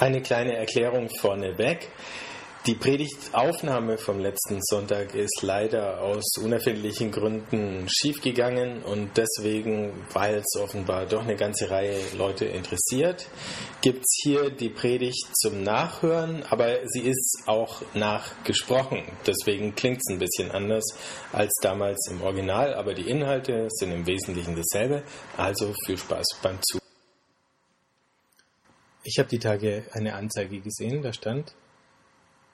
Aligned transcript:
Eine 0.00 0.22
kleine 0.22 0.56
Erklärung 0.56 1.10
vorneweg. 1.10 1.90
Die 2.64 2.74
Predigtaufnahme 2.74 3.98
vom 3.98 4.18
letzten 4.18 4.58
Sonntag 4.62 5.14
ist 5.14 5.42
leider 5.42 6.00
aus 6.00 6.24
unerfindlichen 6.42 7.10
Gründen 7.10 7.86
schiefgegangen 7.86 8.82
und 8.82 9.10
deswegen, 9.18 9.92
weil 10.14 10.36
es 10.36 10.58
offenbar 10.58 11.04
doch 11.04 11.22
eine 11.22 11.36
ganze 11.36 11.70
Reihe 11.70 11.98
Leute 12.16 12.46
interessiert, 12.46 13.26
gibt 13.82 14.00
es 14.00 14.22
hier 14.22 14.48
die 14.48 14.70
Predigt 14.70 15.36
zum 15.36 15.62
Nachhören, 15.62 16.44
aber 16.48 16.78
sie 16.86 17.02
ist 17.02 17.42
auch 17.44 17.82
nachgesprochen. 17.92 19.02
Deswegen 19.26 19.74
klingt 19.74 19.98
es 19.98 20.14
ein 20.14 20.18
bisschen 20.18 20.50
anders 20.50 20.84
als 21.34 21.52
damals 21.60 22.08
im 22.10 22.22
Original, 22.22 22.72
aber 22.72 22.94
die 22.94 23.06
Inhalte 23.06 23.66
sind 23.68 23.92
im 23.92 24.06
Wesentlichen 24.06 24.56
dasselbe. 24.56 25.02
Also 25.36 25.74
viel 25.84 25.98
Spaß 25.98 26.26
beim 26.42 26.58
Zuhören. 26.62 26.79
Ich 29.02 29.18
habe 29.18 29.28
die 29.28 29.38
Tage 29.38 29.84
eine 29.92 30.14
Anzeige 30.14 30.60
gesehen, 30.60 31.02
da 31.02 31.12
stand, 31.12 31.54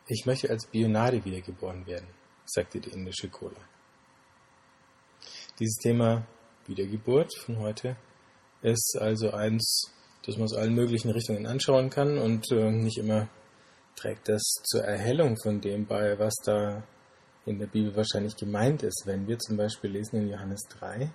ich 0.06 0.26
möchte 0.26 0.48
als 0.48 0.66
Bionari 0.66 1.24
wiedergeboren 1.24 1.86
werden, 1.86 2.06
sagte 2.44 2.78
die 2.78 2.90
indische 2.90 3.28
Cola. 3.28 3.60
Dieses 5.58 5.76
Thema 5.78 6.24
Wiedergeburt 6.68 7.34
von 7.38 7.58
heute 7.58 7.96
ist 8.62 8.96
also 9.00 9.32
eins, 9.32 9.92
das 10.24 10.36
man 10.36 10.44
aus 10.44 10.54
allen 10.54 10.74
möglichen 10.74 11.10
Richtungen 11.10 11.46
anschauen 11.46 11.90
kann 11.90 12.18
und 12.18 12.50
äh, 12.52 12.70
nicht 12.70 12.98
immer 12.98 13.28
trägt 13.96 14.28
das 14.28 14.42
zur 14.64 14.84
Erhellung 14.84 15.36
von 15.42 15.60
dem 15.60 15.86
bei, 15.86 16.18
was 16.18 16.34
da 16.44 16.84
in 17.46 17.58
der 17.58 17.66
Bibel 17.66 17.96
wahrscheinlich 17.96 18.36
gemeint 18.36 18.82
ist. 18.82 19.04
Wenn 19.06 19.26
wir 19.26 19.38
zum 19.38 19.56
Beispiel 19.56 19.90
lesen 19.90 20.20
in 20.22 20.28
Johannes 20.28 20.62
3, 20.78 21.10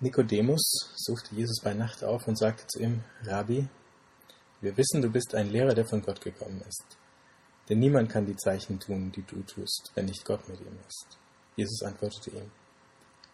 Nikodemus 0.00 0.94
suchte 0.94 1.34
Jesus 1.34 1.60
bei 1.62 1.74
Nacht 1.74 2.04
auf 2.04 2.28
und 2.28 2.38
sagte 2.38 2.66
zu 2.68 2.80
ihm, 2.80 3.02
Rabbi, 3.24 3.68
wir 4.60 4.76
wissen, 4.76 5.02
du 5.02 5.10
bist 5.10 5.34
ein 5.34 5.50
Lehrer, 5.50 5.74
der 5.74 5.86
von 5.86 6.02
Gott 6.02 6.20
gekommen 6.20 6.62
ist. 6.68 6.84
Denn 7.68 7.80
niemand 7.80 8.08
kann 8.08 8.24
die 8.24 8.36
Zeichen 8.36 8.78
tun, 8.78 9.10
die 9.10 9.22
du 9.22 9.42
tust, 9.42 9.90
wenn 9.94 10.06
nicht 10.06 10.24
Gott 10.24 10.48
mit 10.48 10.60
ihm 10.60 10.78
ist. 10.86 11.18
Jesus 11.56 11.82
antwortete 11.82 12.30
ihm, 12.30 12.50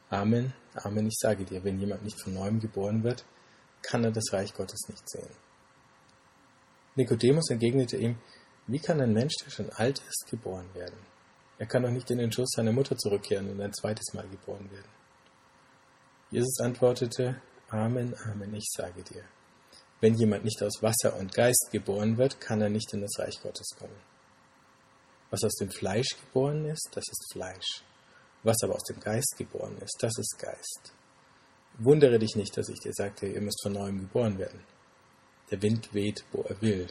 Amen, 0.09 0.55
Amen, 0.75 1.07
ich 1.07 1.19
sage 1.19 1.45
dir, 1.45 1.63
wenn 1.65 1.79
jemand 1.79 2.03
nicht 2.03 2.21
von 2.21 2.35
neuem 2.35 2.61
geboren 2.61 3.03
wird, 3.05 3.25
kann 3.83 4.05
er 4.05 4.11
das 4.11 4.33
Reich 4.33 4.55
Gottes 4.55 4.89
nicht 4.89 5.09
sehen. 5.09 5.37
Nikodemus 6.97 7.51
entgegnete 7.51 7.97
ihm, 7.97 8.17
wie 8.67 8.79
kann 8.79 9.01
ein 9.01 9.13
Mensch, 9.13 9.35
der 9.45 9.51
schon 9.51 9.71
alt 9.71 9.99
ist, 9.99 10.27
geboren 10.31 10.69
werden? 10.73 10.99
Er 11.59 11.67
kann 11.67 11.83
doch 11.83 11.91
nicht 11.91 12.11
in 12.11 12.19
den 12.19 12.33
Schoß 12.33 12.53
seiner 12.57 12.73
Mutter 12.73 12.97
zurückkehren 12.97 13.51
und 13.51 13.61
ein 13.61 13.75
zweites 13.75 14.15
Mal 14.15 14.27
geboren 14.29 14.71
werden. 14.71 15.04
Jesus 16.35 16.59
antwortete, 16.59 17.41
Amen, 17.69 18.13
Amen, 18.25 18.55
ich 18.55 18.67
sage 18.77 19.05
dir. 19.05 19.23
Wenn 20.01 20.15
jemand 20.15 20.43
nicht 20.45 20.61
aus 20.65 20.83
Wasser 20.83 21.17
und 21.17 21.33
Geist 21.33 21.69
geboren 21.71 22.19
wird, 22.19 22.41
kann 22.41 22.61
er 22.61 22.71
nicht 22.71 22.93
in 22.93 23.03
das 23.03 23.21
Reich 23.21 23.41
Gottes 23.41 23.69
kommen. 23.79 24.01
Was 25.31 25.45
aus 25.45 25.55
dem 25.55 25.71
Fleisch 25.71 26.17
geboren 26.21 26.65
ist, 26.65 26.89
das 26.91 27.05
ist 27.09 27.33
Fleisch. 27.33 27.85
Was 28.43 28.57
aber 28.65 28.75
aus 28.75 28.83
dem 28.83 28.99
Geist 28.99 29.37
geboren 29.39 29.79
ist, 29.79 29.97
das 30.01 30.19
ist 30.19 30.37
Geist. 30.41 30.93
Wundere 31.79 32.19
dich 32.19 32.35
nicht, 32.35 32.57
dass 32.57 32.69
ich 32.69 32.81
dir 32.81 32.93
sagte, 32.95 33.29
ihr 33.29 33.41
müsst 33.41 33.63
von 33.63 33.75
neuem 33.75 34.01
geboren 34.01 34.37
werden. 34.37 34.65
Der 35.53 35.63
Wind 35.63 35.95
weht, 35.95 36.25
wo 36.33 36.43
er 36.43 36.61
will. 36.61 36.89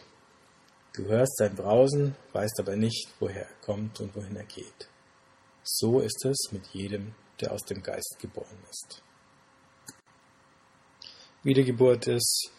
Du 0.94 1.03
hörst 1.03 1.36
sein 1.36 1.53
Brausen, 1.53 2.16
weißt 2.31 2.61
aber 2.61 2.77
nicht, 2.77 3.09
woher 3.19 3.49
er 3.49 3.55
kommt 3.59 3.99
und 3.99 4.16
wohin 4.16 4.38
er 4.38 4.45
geht. 4.45 4.88
So 5.64 5.99
ist 5.99 6.23
es 6.23 6.47
mit 6.53 6.66
jedem, 6.67 7.14
der 7.41 7.52
aus 7.52 7.64
dem 7.64 7.83
Geist 7.83 8.16
geboren 8.21 8.64
ist. 8.69 9.03
Wiedergeburt 11.43 12.08
ist 12.08 12.52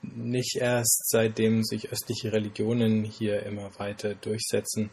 nicht 0.00 0.56
erst 0.56 1.10
seitdem 1.10 1.62
sich 1.62 1.92
östliche 1.92 2.32
Religionen 2.32 3.04
hier 3.04 3.42
immer 3.44 3.70
weiter 3.78 4.14
durchsetzen, 4.14 4.90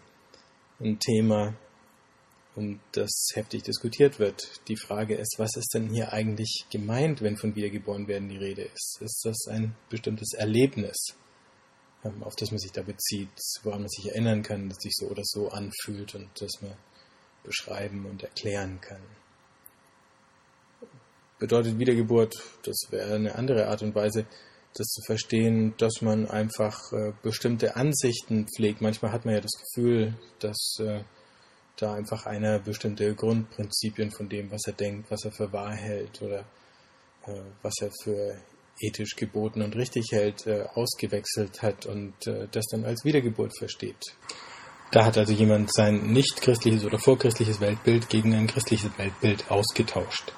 ein 0.82 1.00
Thema, 1.00 1.56
um 2.56 2.82
das 2.92 3.30
heftig 3.34 3.64
diskutiert 3.64 4.20
wird. 4.20 4.68
Die 4.68 4.76
Frage 4.76 5.16
ist, 5.16 5.36
was 5.38 5.56
ist 5.56 5.74
denn 5.74 5.90
hier 5.90 6.12
eigentlich 6.12 6.66
gemeint, 6.72 7.22
wenn 7.22 7.38
von 7.38 7.56
Wiedergeboren 7.56 8.08
werden 8.10 8.28
die 8.28 8.38
Rede 8.38 8.64
ist? 8.64 8.98
Ist 9.02 9.22
das 9.24 9.48
ein 9.48 9.76
bestimmtes 9.90 10.34
Erlebnis, 10.34 11.16
ähm, 12.04 12.22
auf 12.24 12.36
das 12.36 12.52
man 12.52 12.60
sich 12.60 12.74
da 12.74 12.82
bezieht, 12.82 13.30
woran 13.64 13.82
man 13.82 13.90
sich 13.90 14.10
erinnern 14.10 14.44
kann, 14.44 14.68
das 14.68 14.80
sich 14.80 14.94
so 14.96 15.08
oder 15.08 15.24
so 15.24 15.50
anfühlt 15.50 16.16
und 16.16 16.30
das 16.42 16.62
man 16.62 16.76
beschreiben 17.44 18.06
und 18.06 18.24
erklären 18.24 18.82
kann? 18.82 19.02
Bedeutet 21.40 21.80
Wiedergeburt, 21.80 22.36
das 22.64 22.88
wäre 22.92 23.16
eine 23.16 23.36
andere 23.36 23.68
Art 23.68 23.82
und 23.82 23.96
Weise, 23.96 24.26
das 24.76 24.88
zu 24.88 25.02
verstehen, 25.02 25.74
dass 25.78 26.02
man 26.02 26.28
einfach 26.28 26.92
äh, 26.94 27.14
bestimmte 27.24 27.76
Ansichten 27.76 28.48
pflegt. 28.48 28.82
Manchmal 28.82 29.12
hat 29.12 29.26
man 29.26 29.34
ja 29.34 29.42
das 29.42 29.54
Gefühl, 29.60 30.14
dass 30.40 30.78
äh, 30.80 31.04
da 31.78 31.94
einfach 31.94 32.26
einer 32.26 32.60
bestimmte 32.60 33.16
Grundprinzipien 33.16 34.12
von 34.12 34.30
dem, 34.30 34.52
was 34.52 34.62
er 34.68 34.74
denkt, 34.74 35.10
was 35.10 35.26
er 35.26 35.32
für 35.32 35.52
wahr 35.52 35.74
hält 35.74 36.22
oder 36.22 36.46
äh, 37.26 37.42
was 37.62 37.74
er 37.82 37.92
für 38.04 38.38
ethisch 38.82 39.16
geboten 39.16 39.62
und 39.62 39.76
richtig 39.76 40.12
hält, 40.12 40.46
äh, 40.48 40.66
ausgewechselt 40.74 41.62
hat 41.62 41.86
und 41.86 42.14
äh, 42.28 42.48
das 42.52 42.66
dann 42.72 42.86
als 42.86 43.04
Wiedergeburt 43.04 43.58
versteht. 43.58 44.16
Da 44.92 45.06
hat 45.06 45.18
also 45.18 45.34
jemand 45.34 45.72
sein 45.72 46.12
nicht 46.14 46.42
christliches 46.42 46.84
oder 46.84 46.98
vorchristliches 46.98 47.60
Weltbild 47.60 48.10
gegen 48.10 48.34
ein 48.34 48.48
christliches 48.48 48.90
Weltbild 48.98 49.52
ausgetauscht. 49.52 50.34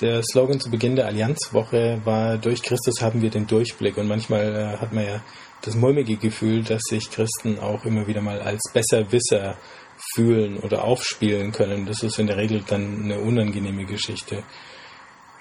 Der 0.00 0.22
Slogan 0.22 0.58
zu 0.58 0.70
Beginn 0.70 0.96
der 0.96 1.06
Allianzwoche 1.06 2.00
war, 2.04 2.38
durch 2.38 2.62
Christus 2.62 3.02
haben 3.02 3.20
wir 3.20 3.28
den 3.28 3.46
Durchblick. 3.46 3.98
Und 3.98 4.08
manchmal 4.08 4.56
äh, 4.56 4.76
hat 4.78 4.94
man 4.94 5.04
ja 5.04 5.20
das 5.60 5.74
mulmige 5.74 6.16
Gefühl, 6.16 6.64
dass 6.64 6.80
sich 6.88 7.10
Christen 7.10 7.58
auch 7.58 7.84
immer 7.84 8.06
wieder 8.06 8.22
mal 8.22 8.40
als 8.40 8.62
Besserwisser 8.72 9.58
fühlen 10.14 10.56
oder 10.56 10.84
aufspielen 10.84 11.52
können. 11.52 11.84
Das 11.84 12.02
ist 12.02 12.18
in 12.18 12.26
der 12.26 12.38
Regel 12.38 12.62
dann 12.66 13.02
eine 13.04 13.20
unangenehme 13.20 13.84
Geschichte. 13.84 14.42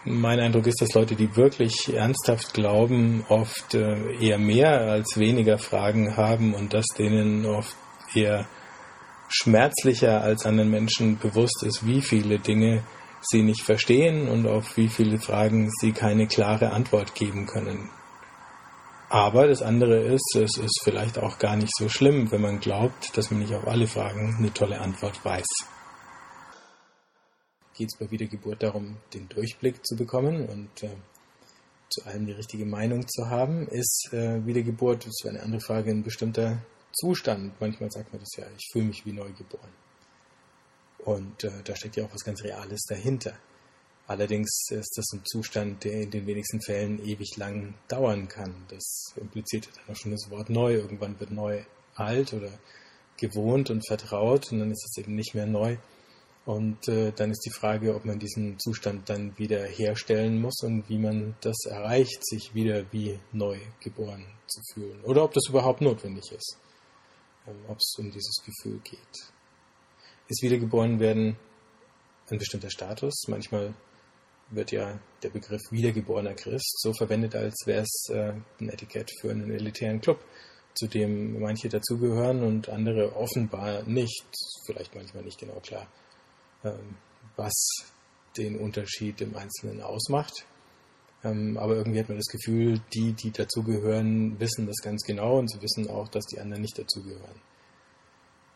Mein 0.03 0.41
Eindruck 0.41 0.67
ist, 0.67 0.81
dass 0.81 0.93
Leute, 0.93 1.15
die 1.15 1.37
wirklich 1.37 1.93
ernsthaft 1.93 2.53
glauben, 2.53 3.23
oft 3.29 3.75
äh, 3.75 4.13
eher 4.19 4.39
mehr 4.39 4.81
als 4.81 5.17
weniger 5.17 5.57
Fragen 5.57 6.17
haben 6.17 6.53
und 6.53 6.73
dass 6.73 6.87
denen 6.97 7.45
oft 7.45 7.77
eher 8.13 8.45
schmerzlicher 9.29 10.21
als 10.21 10.45
anderen 10.45 10.69
Menschen 10.69 11.17
bewusst 11.17 11.63
ist, 11.63 11.85
wie 11.85 12.01
viele 12.01 12.39
Dinge 12.39 12.83
sie 13.21 13.43
nicht 13.43 13.63
verstehen 13.63 14.27
und 14.27 14.47
auf 14.47 14.77
wie 14.77 14.87
viele 14.87 15.19
Fragen 15.19 15.69
sie 15.79 15.91
keine 15.91 16.27
klare 16.27 16.71
Antwort 16.71 17.15
geben 17.15 17.45
können. 17.45 17.89
Aber 19.09 19.47
das 19.47 19.63
andere 19.63 20.01
ist, 20.01 20.35
es 20.35 20.57
ist 20.57 20.81
vielleicht 20.83 21.17
auch 21.17 21.39
gar 21.39 21.55
nicht 21.55 21.75
so 21.75 21.89
schlimm, 21.89 22.31
wenn 22.31 22.41
man 22.41 22.59
glaubt, 22.59 23.17
dass 23.17 23.31
man 23.31 23.39
nicht 23.39 23.53
auf 23.55 23.67
alle 23.67 23.87
Fragen 23.87 24.35
eine 24.37 24.53
tolle 24.53 24.79
Antwort 24.79 25.25
weiß. 25.25 25.47
Geht 27.75 27.89
es 27.91 27.97
bei 27.97 28.11
Wiedergeburt 28.11 28.61
darum, 28.61 28.97
den 29.13 29.27
Durchblick 29.27 29.83
zu 29.83 29.95
bekommen 29.95 30.47
und 30.47 30.83
äh, 30.83 30.89
zu 31.89 32.05
allem 32.05 32.27
die 32.27 32.33
richtige 32.33 32.65
Meinung 32.65 33.07
zu 33.07 33.29
haben? 33.29 33.67
Ist 33.67 34.09
äh, 34.13 34.45
Wiedergeburt, 34.45 35.07
das 35.07 35.21
wäre 35.23 35.35
eine 35.35 35.43
andere 35.43 35.61
Frage, 35.61 35.89
ein 35.89 36.03
bestimmter 36.03 36.61
Zustand? 36.91 37.53
Manchmal 37.59 37.89
sagt 37.89 38.13
man 38.13 38.19
das 38.19 38.29
ja, 38.37 38.45
ich 38.55 38.69
fühle 38.71 38.85
mich 38.85 39.05
wie 39.05 39.13
neugeboren. 39.13 39.71
Und 41.05 41.43
äh, 41.43 41.51
da 41.63 41.75
steckt 41.75 41.95
ja 41.95 42.05
auch 42.05 42.13
was 42.13 42.23
ganz 42.23 42.43
Reales 42.43 42.83
dahinter. 42.87 43.33
Allerdings 44.07 44.49
ist 44.71 44.97
das 44.97 45.05
ein 45.13 45.21
Zustand, 45.23 45.83
der 45.83 46.01
in 46.01 46.09
den 46.09 46.25
wenigsten 46.25 46.61
Fällen 46.61 46.99
ewig 47.05 47.37
lang 47.37 47.75
dauern 47.87 48.27
kann. 48.27 48.65
Das 48.67 49.13
impliziert 49.15 49.69
dann 49.75 49.93
auch 49.93 49.99
schon 49.99 50.11
das 50.11 50.31
Wort 50.31 50.49
neu. 50.49 50.73
Irgendwann 50.73 51.19
wird 51.19 51.29
neu 51.29 51.63
alt 51.93 52.33
oder 52.33 52.49
gewohnt 53.17 53.69
und 53.69 53.85
vertraut 53.87 54.51
und 54.51 54.59
dann 54.59 54.71
ist 54.71 54.83
es 54.83 54.97
eben 54.97 55.13
nicht 55.13 55.35
mehr 55.35 55.45
neu. 55.45 55.77
Und 56.45 56.87
äh, 56.87 57.11
dann 57.11 57.29
ist 57.29 57.45
die 57.45 57.51
Frage, 57.51 57.93
ob 57.93 58.05
man 58.05 58.17
diesen 58.17 58.57
Zustand 58.57 59.07
dann 59.09 59.37
wieder 59.37 59.63
herstellen 59.63 60.41
muss 60.41 60.63
und 60.63 60.89
wie 60.89 60.97
man 60.97 61.35
das 61.41 61.65
erreicht, 61.65 62.25
sich 62.25 62.55
wieder 62.55 62.91
wie 62.91 63.19
neu 63.31 63.59
geboren 63.79 64.25
zu 64.47 64.61
fühlen. 64.73 65.03
Oder 65.03 65.23
ob 65.23 65.33
das 65.33 65.49
überhaupt 65.49 65.81
notwendig 65.81 66.31
ist. 66.31 66.57
Ähm, 67.45 67.57
ob 67.67 67.77
es 67.77 67.93
um 67.99 68.09
dieses 68.09 68.41
Gefühl 68.43 68.79
geht 68.83 69.31
ist 70.29 70.43
wiedergeboren 70.43 70.99
werden 70.99 71.35
ein 72.29 72.37
bestimmter 72.37 72.69
Status. 72.69 73.23
Manchmal 73.27 73.73
wird 74.51 74.71
ja 74.71 74.99
der 75.23 75.29
Begriff 75.29 75.61
wiedergeborener 75.71 76.35
Christ 76.35 76.79
so 76.81 76.93
verwendet, 76.93 77.35
als 77.35 77.55
wäre 77.65 77.81
es 77.81 78.09
äh, 78.09 78.33
ein 78.59 78.69
Etikett 78.69 79.11
für 79.19 79.31
einen 79.31 79.51
elitären 79.51 80.01
Club, 80.01 80.23
zu 80.75 80.87
dem 80.87 81.39
manche 81.39 81.69
dazugehören 81.69 82.43
und 82.43 82.69
andere 82.69 83.15
offenbar 83.15 83.83
nicht. 83.83 84.25
Vielleicht 84.65 84.95
manchmal 84.95 85.23
nicht 85.23 85.39
genau 85.39 85.59
klar, 85.59 85.87
ähm, 86.63 86.95
was 87.35 87.53
den 88.37 88.57
Unterschied 88.57 89.21
im 89.21 89.35
Einzelnen 89.35 89.81
ausmacht. 89.81 90.45
Ähm, 91.23 91.57
aber 91.57 91.75
irgendwie 91.75 91.99
hat 91.99 92.09
man 92.09 92.17
das 92.17 92.31
Gefühl, 92.31 92.79
die, 92.93 93.13
die 93.13 93.31
dazugehören, 93.31 94.39
wissen 94.39 94.67
das 94.67 94.77
ganz 94.77 95.03
genau 95.03 95.39
und 95.39 95.49
sie 95.49 95.61
wissen 95.61 95.89
auch, 95.89 96.07
dass 96.07 96.25
die 96.25 96.39
anderen 96.39 96.61
nicht 96.61 96.77
dazugehören 96.77 97.41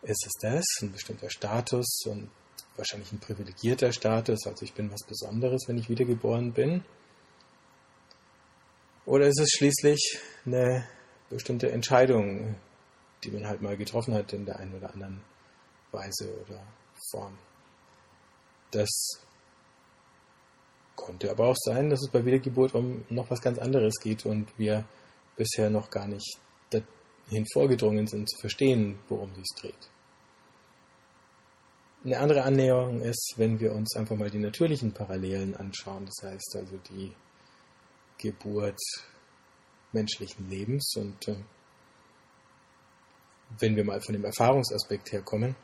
ist 0.03 0.25
es 0.25 0.33
das, 0.41 0.65
ein 0.81 0.91
bestimmter 0.91 1.29
Status 1.29 2.03
und 2.05 2.29
wahrscheinlich 2.75 3.11
ein 3.11 3.19
privilegierter 3.19 3.91
Status, 3.91 4.45
also 4.45 4.63
ich 4.63 4.73
bin 4.73 4.91
was 4.91 5.03
Besonderes, 5.03 5.63
wenn 5.67 5.77
ich 5.77 5.89
wiedergeboren 5.89 6.53
bin. 6.53 6.83
Oder 9.05 9.27
ist 9.27 9.39
es 9.39 9.49
schließlich 9.51 10.19
eine 10.45 10.87
bestimmte 11.29 11.71
Entscheidung, 11.71 12.55
die 13.23 13.31
man 13.31 13.47
halt 13.47 13.61
mal 13.61 13.77
getroffen 13.77 14.13
hat 14.13 14.33
in 14.33 14.45
der 14.45 14.59
einen 14.59 14.75
oder 14.75 14.93
anderen 14.93 15.21
Weise 15.91 16.33
oder 16.45 16.61
Form? 17.11 17.37
Das 18.71 18.89
konnte 20.95 21.29
aber 21.29 21.47
auch 21.47 21.57
sein, 21.57 21.89
dass 21.89 22.01
es 22.01 22.09
bei 22.09 22.25
Wiedergeburt 22.25 22.73
um 22.73 23.03
noch 23.09 23.29
was 23.29 23.41
ganz 23.41 23.59
anderes 23.59 23.95
geht 24.01 24.25
und 24.25 24.47
wir 24.57 24.85
bisher 25.35 25.69
noch 25.69 25.89
gar 25.89 26.07
nicht 26.07 26.37
dahin 26.69 27.45
vorgedrungen 27.51 28.07
sind 28.07 28.29
zu 28.29 28.39
verstehen, 28.39 28.99
worum 29.09 29.31
es 29.31 29.61
dreht. 29.61 29.92
Eine 32.05 32.19
andere 32.19 32.43
Annäherung 32.43 33.01
ist, 33.01 33.35
wenn 33.37 33.61
wir 33.61 33.73
uns 33.73 33.95
einfach 33.95 34.17
mal 34.17 34.29
die 34.29 34.39
natürlichen 34.39 34.91
Parallelen 34.91 35.55
anschauen, 35.55 36.05
das 36.05 36.29
heißt 36.29 36.55
also 36.57 36.77
die 36.89 37.13
Geburt 38.17 38.79
menschlichen 39.93 40.49
Lebens 40.49 40.95
und 40.97 41.27
äh, 41.29 41.35
wenn 43.59 43.75
wir 43.75 43.85
mal 43.85 44.01
von 44.01 44.13
dem 44.13 44.25
Erfahrungsaspekt 44.25 45.11
herkommen, 45.13 45.55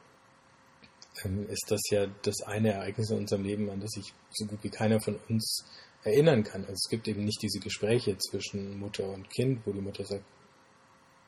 ähm, 1.25 1.45
ist 1.49 1.65
das 1.69 1.81
ja 1.89 2.07
das 2.21 2.41
eine 2.43 2.73
Ereignis 2.73 3.09
in 3.09 3.17
unserem 3.17 3.43
Leben, 3.43 3.69
an 3.69 3.81
das 3.81 3.91
sich 3.91 4.13
so 4.31 4.45
gut 4.45 4.63
wie 4.63 4.69
keiner 4.69 5.01
von 5.01 5.19
uns 5.27 5.65
erinnern 6.03 6.43
kann. 6.43 6.61
Also 6.61 6.73
es 6.73 6.89
gibt 6.89 7.07
eben 7.07 7.25
nicht 7.25 7.41
diese 7.41 7.59
Gespräche 7.59 8.17
zwischen 8.17 8.79
Mutter 8.79 9.09
und 9.09 9.29
Kind, 9.29 9.65
wo 9.65 9.73
die 9.73 9.81
Mutter 9.81 10.05
sagt, 10.05 10.23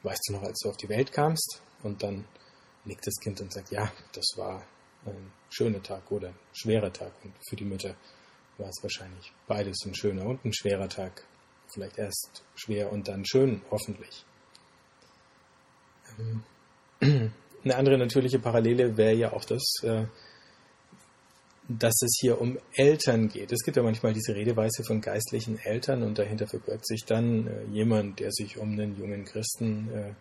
weißt 0.03 0.29
du 0.29 0.33
noch, 0.33 0.43
als 0.43 0.59
du 0.59 0.69
auf 0.69 0.77
die 0.77 0.89
Welt 0.89 1.11
kamst? 1.11 1.61
Und 1.83 2.01
dann 2.03 2.25
nickt 2.85 3.05
das 3.05 3.19
Kind 3.19 3.41
und 3.41 3.51
sagt, 3.51 3.71
ja, 3.71 3.91
das 4.13 4.25
war 4.37 4.65
ein 5.05 5.31
schöner 5.49 5.81
Tag 5.81 6.11
oder 6.11 6.29
ein 6.29 6.35
schwerer 6.53 6.91
Tag. 6.91 7.11
Und 7.23 7.33
für 7.47 7.55
die 7.55 7.65
Mutter 7.65 7.95
war 8.57 8.69
es 8.69 8.81
wahrscheinlich 8.81 9.31
beides 9.47 9.85
ein 9.85 9.95
schöner 9.95 10.25
und 10.25 10.43
ein 10.45 10.53
schwerer 10.53 10.89
Tag. 10.89 11.25
Vielleicht 11.73 11.97
erst 11.97 12.43
schwer 12.55 12.91
und 12.91 13.07
dann 13.07 13.25
schön, 13.25 13.61
hoffentlich. 13.71 14.25
Ähm, 16.19 16.43
eine 17.63 17.75
andere 17.75 17.97
natürliche 17.97 18.39
Parallele 18.39 18.97
wäre 18.97 19.13
ja 19.13 19.33
auch 19.33 19.45
das, 19.45 19.63
äh, 19.83 20.05
dass 21.67 22.01
es 22.01 22.17
hier 22.19 22.41
um 22.41 22.57
Eltern 22.73 23.29
geht. 23.29 23.51
Es 23.51 23.63
gibt 23.63 23.77
ja 23.77 23.83
manchmal 23.83 24.13
diese 24.13 24.35
Redeweise 24.35 24.83
von 24.83 24.99
geistlichen 24.99 25.57
Eltern 25.59 26.03
und 26.03 26.17
dahinter 26.17 26.47
verbirgt 26.47 26.85
sich 26.85 27.05
dann 27.05 27.47
äh, 27.47 27.63
jemand, 27.71 28.19
der 28.19 28.31
sich 28.31 28.57
um 28.57 28.71
einen 28.71 28.97
jungen 28.97 29.25
Christen 29.25 29.89
äh, 29.91 30.13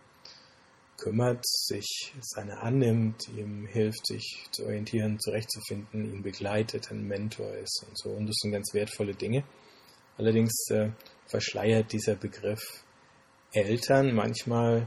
kümmert, 1.00 1.44
sich 1.46 2.14
seine 2.20 2.60
annimmt, 2.60 3.28
ihm 3.36 3.66
hilft, 3.66 4.06
sich 4.06 4.46
zu 4.52 4.64
orientieren, 4.64 5.18
zurechtzufinden, 5.18 6.04
ihn 6.04 6.22
begleitet, 6.22 6.90
ein 6.90 7.06
Mentor 7.06 7.52
ist 7.54 7.84
und 7.88 7.98
so. 7.98 8.10
Und 8.10 8.26
das 8.26 8.36
sind 8.40 8.52
ganz 8.52 8.72
wertvolle 8.74 9.14
Dinge. 9.14 9.44
Allerdings 10.18 10.52
äh, 10.70 10.90
verschleiert 11.26 11.92
dieser 11.92 12.14
Begriff 12.14 12.84
Eltern 13.52 14.14
manchmal 14.14 14.86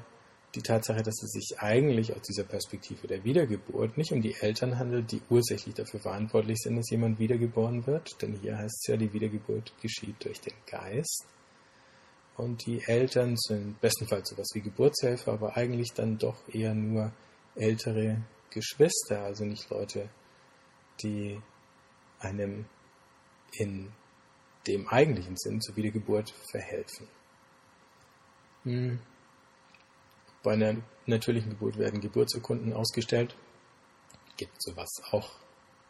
die 0.55 0.61
Tatsache, 0.61 1.01
dass 1.01 1.21
es 1.23 1.31
sich 1.31 1.59
eigentlich 1.59 2.13
aus 2.13 2.21
dieser 2.21 2.43
Perspektive 2.43 3.07
der 3.07 3.23
Wiedergeburt 3.23 3.97
nicht 3.97 4.11
um 4.11 4.21
die 4.21 4.35
Eltern 4.39 4.77
handelt, 4.77 5.11
die 5.11 5.21
ursächlich 5.29 5.73
dafür 5.73 5.99
verantwortlich 5.99 6.59
sind, 6.59 6.75
dass 6.75 6.91
jemand 6.91 7.17
wiedergeboren 7.17 7.87
wird. 7.87 8.21
Denn 8.21 8.39
hier 8.39 8.57
heißt 8.57 8.81
es 8.81 8.87
ja, 8.87 8.97
die 8.97 9.11
Wiedergeburt 9.11 9.73
geschieht 9.81 10.23
durch 10.23 10.39
den 10.41 10.53
Geist. 10.69 11.25
Und 12.35 12.65
die 12.65 12.81
Eltern 12.83 13.37
sind 13.37 13.79
bestenfalls 13.79 14.29
sowas 14.29 14.49
wie 14.53 14.61
Geburtshelfer, 14.61 15.33
aber 15.33 15.55
eigentlich 15.55 15.93
dann 15.93 16.17
doch 16.17 16.35
eher 16.47 16.73
nur 16.73 17.11
ältere 17.55 18.23
Geschwister, 18.49 19.21
also 19.23 19.45
nicht 19.45 19.69
Leute, 19.69 20.09
die 21.01 21.39
einem 22.19 22.65
in 23.51 23.91
dem 24.67 24.87
eigentlichen 24.87 25.37
Sinn 25.37 25.61
zur 25.61 25.75
Wiedergeburt 25.75 26.33
verhelfen. 26.49 27.07
Hm. 28.63 28.99
Bei 30.41 30.53
einer 30.53 30.77
natürlichen 31.05 31.51
Geburt 31.51 31.77
werden 31.77 32.01
Geburtsurkunden 32.01 32.73
ausgestellt. 32.73 33.35
Gibt 34.37 34.61
sowas 34.61 34.89
auch 35.11 35.35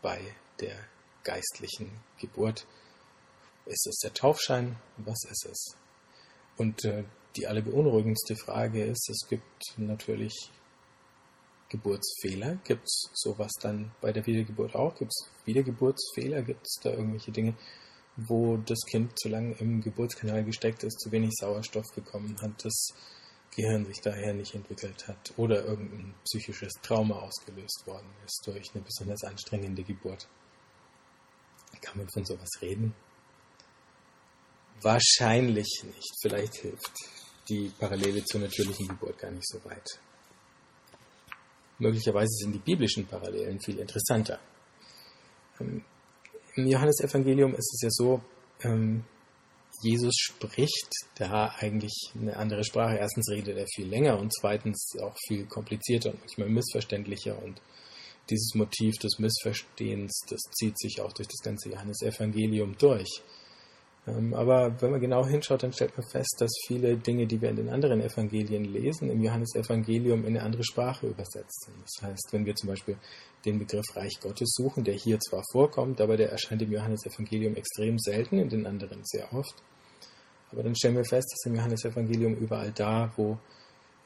bei 0.01 0.19
der 0.59 0.75
geistlichen 1.23 1.91
Geburt. 2.19 2.67
Ist 3.65 3.87
es 3.87 3.97
der 3.99 4.13
Taufschein? 4.13 4.75
Was 4.97 5.23
ist 5.23 5.45
es? 5.45 5.77
Und 6.57 6.85
äh, 6.85 7.03
die 7.35 7.47
allerbeunruhigendste 7.47 8.35
Frage 8.35 8.83
ist, 8.83 9.09
es 9.09 9.27
gibt 9.27 9.77
natürlich 9.77 10.51
Geburtsfehler. 11.69 12.57
Gibt 12.63 12.85
es 12.85 13.09
sowas 13.13 13.51
dann 13.59 13.91
bei 13.99 14.11
der 14.11 14.25
Wiedergeburt 14.25 14.75
auch? 14.75 14.95
Gibt 14.95 15.11
es 15.11 15.27
Wiedergeburtsfehler? 15.45 16.43
Gibt 16.43 16.67
es 16.67 16.79
da 16.83 16.91
irgendwelche 16.91 17.31
Dinge, 17.31 17.55
wo 18.15 18.57
das 18.57 18.79
Kind 18.85 19.17
zu 19.19 19.29
lange 19.29 19.55
im 19.59 19.81
Geburtskanal 19.81 20.43
gesteckt 20.43 20.83
ist, 20.83 20.99
zu 20.99 21.11
wenig 21.11 21.31
Sauerstoff 21.33 21.87
bekommen 21.95 22.39
hat, 22.41 22.63
das 22.63 22.89
Gehirn 23.55 23.85
sich 23.85 24.01
daher 24.01 24.33
nicht 24.33 24.53
entwickelt 24.53 25.07
hat 25.07 25.33
oder 25.37 25.65
irgendein 25.65 26.13
psychisches 26.23 26.73
Trauma 26.81 27.15
ausgelöst 27.15 27.83
worden 27.85 28.07
ist 28.25 28.41
durch 28.45 28.73
eine 28.73 28.83
besonders 28.83 29.23
anstrengende 29.23 29.83
Geburt? 29.83 30.27
Kann 31.81 31.97
man 31.97 32.09
von 32.09 32.23
sowas 32.23 32.49
reden? 32.61 32.93
Wahrscheinlich 34.83 35.83
nicht. 35.83 36.13
Vielleicht 36.21 36.55
hilft 36.55 36.91
die 37.49 37.71
Parallele 37.79 38.23
zur 38.25 38.41
natürlichen 38.41 38.87
Geburt 38.87 39.17
gar 39.17 39.31
nicht 39.31 39.47
so 39.47 39.63
weit. 39.65 39.99
Möglicherweise 41.79 42.31
sind 42.43 42.53
die 42.53 42.59
biblischen 42.59 43.05
Parallelen 43.05 43.59
viel 43.59 43.79
interessanter. 43.79 44.39
Ähm, 45.59 45.83
Im 46.55 46.67
Johannesevangelium 46.67 47.55
ist 47.55 47.73
es 47.73 47.81
ja 47.81 47.89
so, 47.89 48.21
ähm, 48.61 49.03
Jesus 49.81 50.15
spricht 50.17 50.89
da 51.15 51.53
eigentlich 51.57 52.11
eine 52.15 52.37
andere 52.37 52.63
Sprache. 52.63 52.97
Erstens 52.97 53.29
redet 53.29 53.57
er 53.57 53.67
viel 53.67 53.87
länger 53.87 54.17
und 54.19 54.33
zweitens 54.33 54.93
auch 55.01 55.15
viel 55.27 55.45
komplizierter 55.45 56.11
und 56.11 56.19
manchmal 56.19 56.49
missverständlicher. 56.49 57.41
Und 57.41 57.61
dieses 58.29 58.53
Motiv 58.55 58.95
des 58.99 59.19
Missverstehens, 59.19 60.21
das 60.29 60.39
zieht 60.57 60.79
sich 60.79 61.01
auch 61.01 61.11
durch 61.11 61.27
das 61.27 61.43
ganze 61.43 61.69
Johannesevangelium 61.69 62.77
durch. 62.77 63.21
Ähm, 64.05 64.33
aber 64.33 64.81
wenn 64.81 64.91
man 64.91 64.99
genau 64.99 65.25
hinschaut, 65.25 65.63
dann 65.63 65.71
stellt 65.71 65.97
man 65.97 66.05
fest, 66.07 66.35
dass 66.39 66.51
viele 66.67 66.97
Dinge, 66.97 67.25
die 67.25 67.41
wir 67.41 67.49
in 67.49 67.55
den 67.55 67.69
anderen 67.69 68.01
Evangelien 68.01 68.65
lesen, 68.65 69.09
im 69.09 69.21
Johannesevangelium 69.21 70.25
in 70.25 70.35
eine 70.35 70.43
andere 70.43 70.63
Sprache 70.63 71.07
übersetzt 71.07 71.65
sind. 71.65 71.77
Das 71.81 72.09
heißt, 72.09 72.29
wenn 72.31 72.45
wir 72.45 72.55
zum 72.55 72.69
Beispiel 72.69 72.97
den 73.45 73.59
Begriff 73.59 73.95
Reich 73.95 74.19
Gottes 74.21 74.53
suchen, 74.55 74.83
der 74.83 74.95
hier 74.95 75.19
zwar 75.19 75.43
vorkommt, 75.51 76.01
aber 76.01 76.17
der 76.17 76.31
erscheint 76.31 76.61
im 76.61 76.71
Johannesevangelium 76.71 77.55
extrem 77.55 77.97
selten, 77.97 78.39
in 78.39 78.49
den 78.49 78.65
anderen 78.65 79.01
sehr 79.03 79.31
oft. 79.33 79.55
Aber 80.51 80.63
dann 80.63 80.75
stellen 80.75 80.95
wir 80.95 81.05
fest, 81.05 81.31
dass 81.31 81.45
im 81.45 81.55
Johannesevangelium 81.55 82.35
überall 82.35 82.71
da, 82.71 83.11
wo 83.15 83.37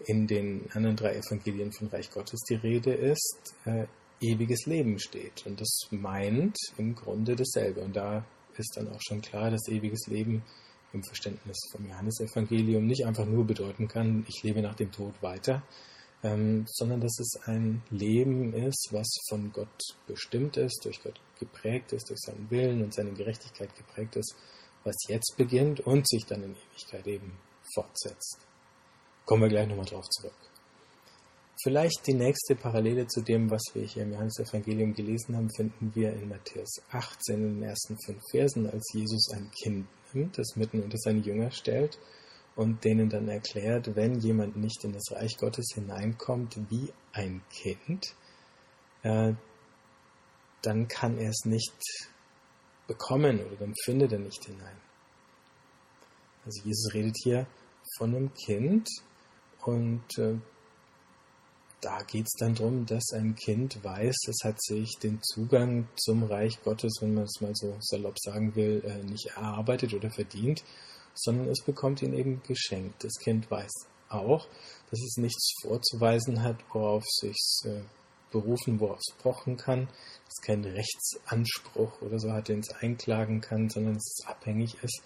in 0.06 0.28
den 0.28 0.70
anderen 0.74 0.96
drei 0.96 1.16
Evangelien 1.16 1.72
von 1.72 1.88
Reich 1.88 2.12
Gottes 2.12 2.42
die 2.50 2.56
Rede 2.56 2.94
ist, 2.94 3.56
äh, 3.66 3.88
ewiges 4.22 4.66
Leben 4.66 5.00
steht. 5.00 5.46
Und 5.46 5.60
das 5.60 5.88
meint 5.92 6.56
im 6.78 6.96
Grunde 6.96 7.36
dasselbe. 7.36 7.82
Und 7.82 7.96
da 7.96 8.24
ist 8.60 8.78
dann 8.78 8.90
auch 8.90 9.02
schon 9.02 9.22
klar, 9.22 9.52
dass 9.52 9.68
ewiges 9.68 10.08
Leben 10.08 10.44
im 10.94 11.04
Verständnis 11.04 11.58
vom 11.72 11.88
Johannesevangelium 11.88 12.86
nicht 12.86 13.06
einfach 13.06 13.26
nur 13.26 13.46
bedeuten 13.46 13.88
kann, 13.88 14.26
ich 14.28 14.44
lebe 14.44 14.62
nach 14.62 14.76
dem 14.76 14.92
Tod 14.92 15.22
weiter, 15.22 15.64
ähm, 16.24 16.66
sondern 16.68 17.02
dass 17.02 17.20
es 17.20 17.40
ein 17.46 17.84
Leben 17.90 18.54
ist, 18.54 18.90
was 18.92 19.08
von 19.30 19.52
Gott 19.52 19.96
bestimmt 20.08 20.58
ist, 20.58 20.86
durch 20.86 21.02
Gott 21.04 21.20
geprägt 21.40 21.94
ist, 21.94 22.10
durch 22.10 22.20
seinen 22.20 22.50
Willen 22.50 22.84
und 22.84 22.94
seine 22.94 23.12
Gerechtigkeit 23.12 23.76
geprägt 23.76 24.16
ist, 24.16 24.36
was 24.84 24.96
jetzt 25.08 25.36
beginnt 25.38 25.82
und 25.82 26.08
sich 26.08 26.26
dann 26.26 26.44
in 26.44 26.56
Ewigkeit 26.56 27.06
eben 27.08 27.34
fortsetzt. 27.74 28.40
Kommen 29.26 29.44
wir 29.44 29.50
gleich 29.50 29.68
nochmal 29.68 29.86
drauf 29.86 30.08
zurück. 30.10 30.34
Vielleicht 31.64 32.06
die 32.06 32.14
nächste 32.14 32.56
Parallele 32.56 33.08
zu 33.08 33.22
dem, 33.22 33.50
was 33.50 33.64
wir 33.74 33.84
hier 33.84 34.04
im 34.04 34.12
Johannesevangelium 34.12 34.94
gelesen 34.94 35.36
haben, 35.36 35.50
finden 35.56 35.92
wir 35.96 36.14
in 36.14 36.30
Matthäus 36.30 36.82
18 36.92 37.36
in 37.36 37.60
den 37.60 37.64
ersten 37.64 37.98
fünf 38.06 38.22
Versen, 38.30 38.70
als 38.70 38.92
Jesus 38.94 39.32
ein 39.34 39.50
Kind 39.52 39.88
nimmt, 40.14 40.38
das 40.38 40.56
mitten 40.56 40.84
unter 40.84 40.98
seine 40.98 41.20
Jünger 41.20 41.52
stellt 41.52 41.98
und 42.56 42.84
denen 42.84 43.10
dann 43.10 43.28
erklärt, 43.28 43.96
wenn 43.96 44.20
jemand 44.20 44.56
nicht 44.56 44.84
in 44.84 44.94
das 44.94 45.12
Reich 45.12 45.38
Gottes 45.38 45.70
hineinkommt 45.74 46.60
wie 46.70 46.92
ein 47.14 47.42
Kind, 47.50 48.16
äh, 49.04 49.34
dann 50.62 50.88
kann 50.88 51.18
er 51.18 51.30
es 51.30 51.46
nicht 51.46 52.10
bekommen 52.88 53.40
oder 53.46 53.56
dann 53.58 53.74
findet 53.84 54.12
er 54.12 54.20
nicht 54.20 54.46
hinein. 54.46 54.78
Also 56.46 56.64
Jesus 56.64 56.94
redet 56.94 57.16
hier 57.24 57.48
von 57.98 58.16
einem 58.16 58.34
Kind 58.34 58.88
und 59.66 60.18
äh, 60.18 60.36
da 61.82 62.02
geht 62.02 62.26
es 62.26 62.34
dann 62.40 62.56
darum, 62.56 62.86
dass 62.86 63.12
ein 63.14 63.36
Kind 63.36 63.84
weiß, 63.84 64.16
es 64.28 64.44
hat 64.44 64.62
sich 64.62 64.98
den 65.02 65.22
Zugang 65.22 65.88
zum 65.96 66.24
Reich 66.24 66.62
Gottes, 66.64 66.98
wenn 67.02 67.14
man 67.14 67.26
es 67.26 67.40
mal 67.40 67.54
so 67.54 67.78
salopp 67.80 68.18
sagen 68.20 68.56
will, 68.56 68.84
äh, 68.86 69.04
nicht 69.04 69.28
erarbeitet 69.36 69.94
oder 69.94 70.10
verdient, 70.10 70.64
sondern 71.14 71.50
es 71.50 71.64
bekommt 71.64 72.02
ihn 72.02 72.14
eben 72.14 72.42
geschenkt. 72.44 73.04
Das 73.04 73.14
Kind 73.20 73.50
weiß 73.52 73.72
auch, 74.10 74.48
dass 74.90 75.02
es 75.02 75.18
nichts 75.18 75.54
vorzuweisen 75.62 76.42
hat, 76.42 76.58
worauf 76.74 77.04
sich 77.06 77.38
äh, 77.66 77.82
berufen, 78.32 78.80
worauf 78.80 79.00
es 79.00 79.16
pochen 79.22 79.58
kann, 79.58 79.86
dass 79.86 80.40
es 80.40 80.46
keinen 80.46 80.66
Rechtsanspruch 80.66 82.02
oder 82.02 82.20
so 82.20 82.32
hat, 82.32 82.48
den 82.48 82.60
es 82.60 82.70
einklagen 82.70 83.42
kann, 83.42 83.70
sondern 83.70 83.96
dass 83.96 84.18
es 84.20 84.28
abhängig 84.28 84.76
ist, 84.84 85.02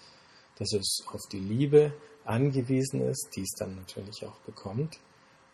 dass 0.58 0.72
es 0.72 1.04
auf 1.06 1.20
die 1.30 1.40
Liebe 1.40 1.92
angewiesen 2.24 3.00
ist, 3.02 3.30
die 3.36 3.42
es 3.42 3.52
dann 3.58 3.76
natürlich 3.76 4.24
auch 4.24 4.38
bekommt. 4.40 4.98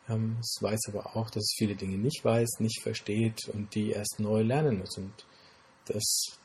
Ähm, 0.08 0.36
es 0.40 0.58
weiß 0.60 0.88
aber 0.88 1.16
auch, 1.16 1.30
dass 1.30 1.44
es 1.44 1.54
viele 1.56 1.76
Dinge 1.76 1.98
nicht 1.98 2.24
weiß, 2.24 2.60
nicht 2.60 2.82
versteht 2.82 3.48
und 3.52 3.74
die 3.74 3.90
erst 3.90 4.16
neu 4.18 4.42
lernen 4.42 4.78
muss. 4.78 4.96
Und 4.96 5.12
das 5.86 6.38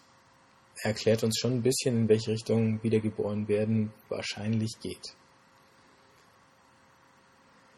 erklärt 0.82 1.24
uns 1.24 1.38
schon 1.40 1.54
ein 1.54 1.62
bisschen, 1.62 1.98
in 1.98 2.10
welche 2.10 2.32
Richtung 2.32 2.82
wiedergeboren 2.84 3.48
werden 3.48 3.94
wahrscheinlich 4.10 4.80
geht. 4.82 5.16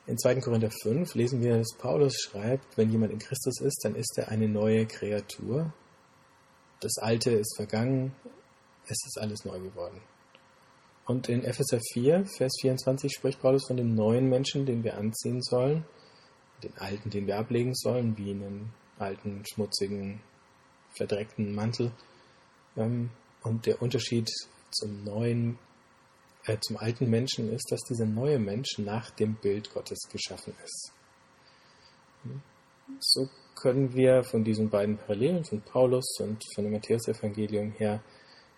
In 0.08 0.18
2. 0.20 0.36
Korinther 0.42 0.70
5 0.70 1.16
lesen 1.16 1.42
wir, 1.42 1.58
dass 1.58 1.76
Paulus 1.78 2.16
schreibt, 2.22 2.78
wenn 2.78 2.92
jemand 2.92 3.12
in 3.12 3.20
Christus 3.20 3.60
ist, 3.60 3.84
dann 3.84 3.96
ist 3.96 4.16
er 4.18 4.30
eine 4.30 4.48
neue 4.48 4.86
Kreatur. 4.86 5.74
Das 6.80 6.98
Alte 7.00 7.32
ist 7.32 7.56
vergangen, 7.56 8.14
es 8.86 9.00
ist 9.08 9.18
alles 9.20 9.46
neu 9.46 9.60
geworden. 9.60 10.00
Und 11.06 11.30
in 11.30 11.44
Epheser 11.44 11.80
4, 11.94 12.26
Vers 12.26 12.54
24 12.62 13.14
spricht 13.14 13.42
Paulus 13.42 13.68
von 13.68 13.78
dem 13.78 13.94
neuen 13.94 14.28
Menschen, 14.28 14.66
den 14.66 14.84
wir 14.84 14.98
anziehen 14.98 15.42
sollen, 15.42 15.86
den 16.64 16.76
alten, 16.78 17.10
den 17.10 17.28
wir 17.28 17.38
ablegen 17.38 17.76
sollen, 17.76 18.18
wie 18.18 18.32
einen 18.32 18.74
alten, 18.98 19.44
schmutzigen, 19.46 20.22
verdreckten 20.96 21.54
Mantel. 21.54 21.92
Ähm, 22.76 23.12
und 23.44 23.68
der 23.68 23.82
Unterschied 23.82 24.30
zum 24.72 25.04
neuen 25.04 25.60
äh, 26.48 26.60
zum 26.60 26.78
alten 26.78 27.10
Menschen 27.10 27.52
ist, 27.52 27.72
dass 27.72 27.82
dieser 27.82 28.06
neue 28.06 28.40
Mensch 28.40 28.78
nach 28.78 29.10
dem 29.12 29.36
Bild 29.36 29.74
Gottes 29.74 30.00
geschaffen 30.12 30.54
ist. 30.64 30.92
So 33.00 33.30
können 33.56 33.94
wir 33.94 34.24
von 34.24 34.44
diesen 34.44 34.70
beiden 34.70 34.98
Parallelen, 34.98 35.44
von 35.44 35.62
Paulus 35.62 36.20
und 36.20 36.44
von 36.54 36.64
dem 36.64 36.74
Matthäus-Evangelium 36.74 37.72
her, 37.72 38.04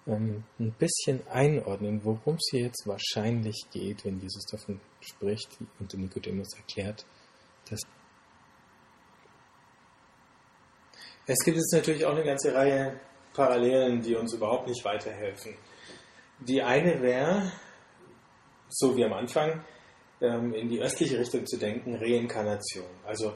ähm, 0.07 0.43
ein 0.59 0.71
bisschen 0.71 1.25
einordnen, 1.27 2.03
worum 2.03 2.35
es 2.35 2.47
hier 2.51 2.61
jetzt 2.61 2.87
wahrscheinlich 2.87 3.65
geht, 3.71 4.05
wenn 4.05 4.19
Jesus 4.19 4.45
davon 4.45 4.79
spricht 5.01 5.49
und 5.79 5.93
Nikodemus 5.93 6.55
erklärt, 6.55 7.05
dass 7.69 7.81
es 11.29 11.43
gibt 11.43 11.57
jetzt 11.57 11.73
natürlich 11.73 12.05
auch 12.05 12.13
eine 12.13 12.23
ganze 12.23 12.53
Reihe 12.53 13.01
Parallelen, 13.33 14.01
die 14.01 14.15
uns 14.15 14.33
überhaupt 14.33 14.67
nicht 14.67 14.83
weiterhelfen. 14.85 15.55
Die 16.39 16.61
eine 16.61 17.01
wäre, 17.01 17.51
so 18.69 18.95
wie 18.95 19.03
am 19.03 19.13
Anfang, 19.13 19.63
ähm, 20.21 20.53
in 20.53 20.69
die 20.69 20.81
östliche 20.81 21.19
Richtung 21.19 21.45
zu 21.45 21.57
denken, 21.57 21.95
Reinkarnation. 21.95 22.89
Also 23.05 23.33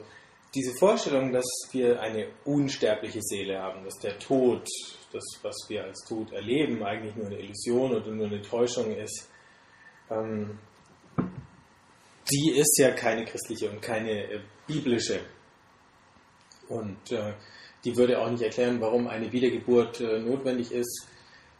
diese 0.54 0.72
Vorstellung, 0.78 1.32
dass 1.32 1.46
wir 1.70 2.00
eine 2.00 2.28
unsterbliche 2.44 3.20
Seele 3.22 3.60
haben, 3.60 3.84
dass 3.84 3.98
der 3.98 4.18
Tod, 4.18 4.66
das, 5.12 5.24
was 5.42 5.56
wir 5.68 5.84
als 5.84 6.04
Tod 6.08 6.32
erleben, 6.32 6.82
eigentlich 6.82 7.14
nur 7.16 7.26
eine 7.26 7.38
Illusion 7.38 7.94
oder 7.94 8.10
nur 8.10 8.26
eine 8.26 8.42
Täuschung 8.42 8.94
ist, 8.96 9.28
ähm, 10.10 10.58
die 12.30 12.52
ist 12.56 12.78
ja 12.78 12.92
keine 12.92 13.24
christliche 13.24 13.70
und 13.70 13.82
keine 13.82 14.32
äh, 14.32 14.40
biblische. 14.66 15.20
Und 16.68 17.12
äh, 17.12 17.34
die 17.84 17.96
würde 17.96 18.18
auch 18.20 18.30
nicht 18.30 18.42
erklären, 18.42 18.80
warum 18.80 19.06
eine 19.08 19.30
Wiedergeburt 19.32 20.00
äh, 20.00 20.20
notwendig 20.20 20.72
ist 20.72 21.08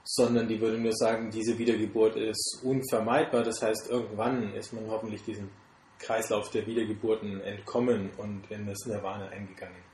sondern 0.04 0.48
die 0.48 0.60
würde 0.60 0.78
nur 0.78 0.92
sagen, 0.92 1.30
diese 1.30 1.58
Wiedergeburt 1.58 2.16
ist 2.16 2.60
unvermeidbar. 2.64 3.42
Das 3.42 3.62
heißt, 3.62 3.90
irgendwann 3.90 4.52
ist 4.54 4.72
man 4.72 4.86
hoffentlich 4.88 5.22
diesem 5.22 5.50
Kreislauf 5.98 6.50
der 6.50 6.66
Wiedergeburten 6.66 7.40
entkommen 7.40 8.10
und 8.16 8.50
in 8.50 8.66
das 8.66 8.78
Nirvana 8.86 9.28
eingegangen. 9.28 9.91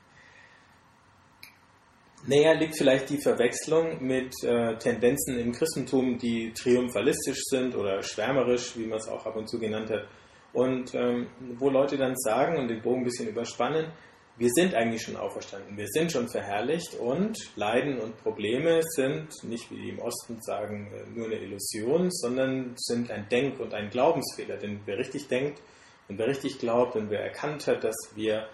Näher 2.27 2.55
liegt 2.55 2.77
vielleicht 2.77 3.09
die 3.09 3.21
Verwechslung 3.21 4.05
mit 4.05 4.33
äh, 4.43 4.77
Tendenzen 4.77 5.39
im 5.39 5.51
Christentum, 5.51 6.17
die 6.17 6.51
triumphalistisch 6.53 7.39
sind 7.45 7.75
oder 7.75 8.03
schwärmerisch, 8.03 8.77
wie 8.77 8.85
man 8.85 8.97
es 8.97 9.07
auch 9.07 9.25
ab 9.25 9.35
und 9.35 9.49
zu 9.49 9.59
genannt 9.59 9.89
hat. 9.89 10.05
Und 10.51 10.93
ähm, 10.95 11.27
wo 11.57 11.69
Leute 11.69 11.97
dann 11.97 12.15
sagen 12.17 12.57
und 12.57 12.67
den 12.67 12.81
Bogen 12.81 13.01
ein 13.01 13.05
bisschen 13.05 13.29
überspannen, 13.29 13.91
wir 14.37 14.49
sind 14.51 14.73
eigentlich 14.73 15.01
schon 15.01 15.17
auferstanden, 15.17 15.77
wir 15.77 15.87
sind 15.87 16.13
schon 16.13 16.29
verherrlicht 16.29 16.95
und 16.95 17.37
Leiden 17.57 17.99
und 17.99 18.17
Probleme 18.23 18.81
sind 18.83 19.27
nicht, 19.43 19.69
wie 19.69 19.75
die 19.75 19.89
im 19.89 19.99
Osten 19.99 20.41
sagen, 20.41 20.91
äh, 20.93 21.09
nur 21.13 21.25
eine 21.25 21.35
Illusion, 21.35 22.09
sondern 22.09 22.73
sind 22.77 23.11
ein 23.11 23.27
Denk- 23.29 23.59
und 23.59 23.73
ein 23.73 23.89
Glaubensfehler. 23.89 24.57
Denn 24.57 24.79
wer 24.85 24.97
richtig 24.97 25.27
denkt 25.27 25.61
und 26.07 26.17
wer 26.17 26.27
richtig 26.27 26.57
glaubt 26.59 26.95
und 26.95 27.09
wer 27.09 27.21
erkannt 27.21 27.67
hat, 27.67 27.83
dass 27.83 27.95
wir 28.15 28.47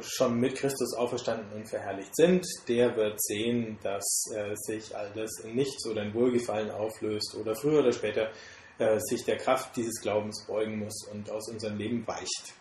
schon 0.00 0.38
mit 0.38 0.54
Christus 0.54 0.94
auferstanden 0.94 1.52
und 1.52 1.68
verherrlicht 1.68 2.14
sind, 2.14 2.46
der 2.68 2.96
wird 2.96 3.20
sehen, 3.20 3.78
dass 3.82 4.30
äh, 4.32 4.54
sich 4.54 4.96
alles 4.96 5.40
in 5.42 5.56
nichts 5.56 5.86
oder 5.88 6.02
in 6.02 6.14
Wohlgefallen 6.14 6.70
auflöst 6.70 7.34
oder 7.34 7.54
früher 7.54 7.80
oder 7.80 7.92
später 7.92 8.30
sich 8.98 9.24
der 9.24 9.38
Kraft 9.38 9.74
dieses 9.74 10.02
Glaubens 10.02 10.44
beugen 10.46 10.80
muss 10.80 11.08
und 11.10 11.30
aus 11.30 11.48
unserem 11.48 11.78
Leben 11.78 12.06
weicht. 12.06 12.52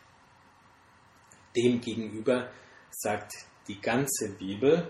Demgegenüber 1.53 2.49
sagt 2.89 3.33
die 3.67 3.81
ganze 3.81 4.29
Bibel, 4.39 4.89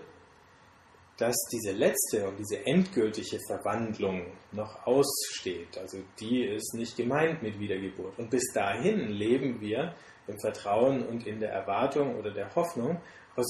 dass 1.18 1.36
diese 1.52 1.72
letzte 1.72 2.28
und 2.28 2.38
diese 2.38 2.66
endgültige 2.66 3.40
Verwandlung 3.48 4.26
noch 4.52 4.86
aussteht. 4.86 5.78
Also 5.78 6.00
die 6.20 6.44
ist 6.44 6.74
nicht 6.74 6.98
gemeint 6.98 7.42
mit 7.42 7.58
Wiedergeburt. 7.60 8.20
Und 8.20 8.30
bis 8.30 8.52
dahin 8.54 9.08
leben 9.10 9.62
wir 9.62 9.96
im 10.28 10.40
Vertrauen 10.40 11.08
und 11.08 11.26
in 11.26 11.40
der 11.40 11.52
Erwartung 11.52 12.16
oder 12.16 12.32
der 12.32 12.54
Hoffnung, 12.56 13.00
aber 13.36 13.44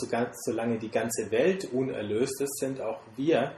solange 0.45 0.77
die 0.79 0.89
ganze 0.89 1.29
Welt 1.31 1.65
unerlöst 1.72 2.41
ist, 2.41 2.57
sind 2.60 2.81
auch 2.81 3.01
wir 3.15 3.53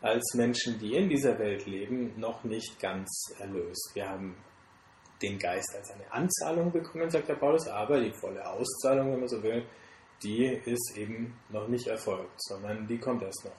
als 0.00 0.34
Menschen, 0.34 0.78
die 0.78 0.94
in 0.94 1.08
dieser 1.08 1.38
Welt 1.38 1.66
leben, 1.66 2.18
noch 2.18 2.44
nicht 2.44 2.80
ganz 2.80 3.34
erlöst. 3.38 3.90
Wir 3.94 4.08
haben 4.08 4.36
den 5.22 5.38
Geist 5.38 5.74
als 5.76 5.90
eine 5.90 6.10
Anzahlung 6.12 6.70
bekommen, 6.70 7.10
sagt 7.10 7.28
der 7.28 7.34
Paulus, 7.34 7.66
aber 7.66 8.00
die 8.00 8.12
volle 8.12 8.44
Auszahlung, 8.46 9.12
wenn 9.12 9.20
man 9.20 9.28
so 9.28 9.42
will, 9.42 9.64
die 10.22 10.46
ist 10.46 10.96
eben 10.96 11.38
noch 11.50 11.68
nicht 11.68 11.86
erfolgt, 11.86 12.42
sondern 12.42 12.86
die 12.86 12.98
kommt 12.98 13.22
erst 13.22 13.44
noch. 13.44 13.56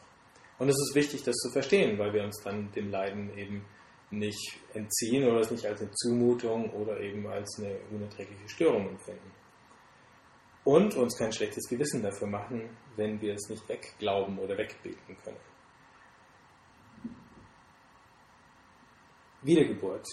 Und 0.57 0.69
es 0.69 0.75
ist 0.75 0.95
wichtig, 0.95 1.23
das 1.23 1.35
zu 1.35 1.51
verstehen, 1.51 1.97
weil 1.97 2.13
wir 2.13 2.23
uns 2.23 2.41
dann 2.43 2.71
dem 2.73 2.89
Leiden 2.89 3.35
eben 3.37 3.65
nicht 4.11 4.59
entziehen 4.73 5.23
oder 5.23 5.39
es 5.39 5.51
nicht 5.51 5.65
als 5.65 5.81
eine 5.81 5.91
Zumutung 5.91 6.69
oder 6.71 6.99
eben 6.99 7.25
als 7.27 7.59
eine 7.59 7.79
unerträgliche 7.91 8.49
Störung 8.49 8.89
empfinden. 8.89 9.31
Und 10.65 10.95
uns 10.95 11.17
kein 11.17 11.31
schlechtes 11.31 11.67
Gewissen 11.69 12.03
dafür 12.03 12.27
machen, 12.27 12.69
wenn 12.95 13.21
wir 13.21 13.35
es 13.35 13.49
nicht 13.49 13.67
wegglauben 13.69 14.37
oder 14.39 14.57
wegbeten 14.57 15.17
können. 15.23 15.37
Wiedergeburt 19.41 20.05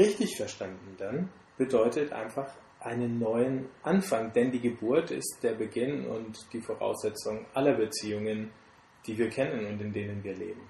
Richtig 0.00 0.36
verstanden 0.36 0.96
dann 0.98 1.30
bedeutet 1.58 2.10
einfach 2.12 2.50
einen 2.80 3.18
neuen 3.18 3.68
Anfang, 3.82 4.32
denn 4.32 4.50
die 4.50 4.60
Geburt 4.60 5.10
ist 5.10 5.38
der 5.42 5.54
Beginn 5.54 6.06
und 6.06 6.52
die 6.52 6.60
Voraussetzung 6.60 7.46
aller 7.54 7.74
Beziehungen, 7.74 8.50
die 9.06 9.16
wir 9.16 9.28
kennen 9.28 9.66
und 9.66 9.80
in 9.80 9.92
denen 9.92 10.24
wir 10.24 10.34
leben. 10.34 10.62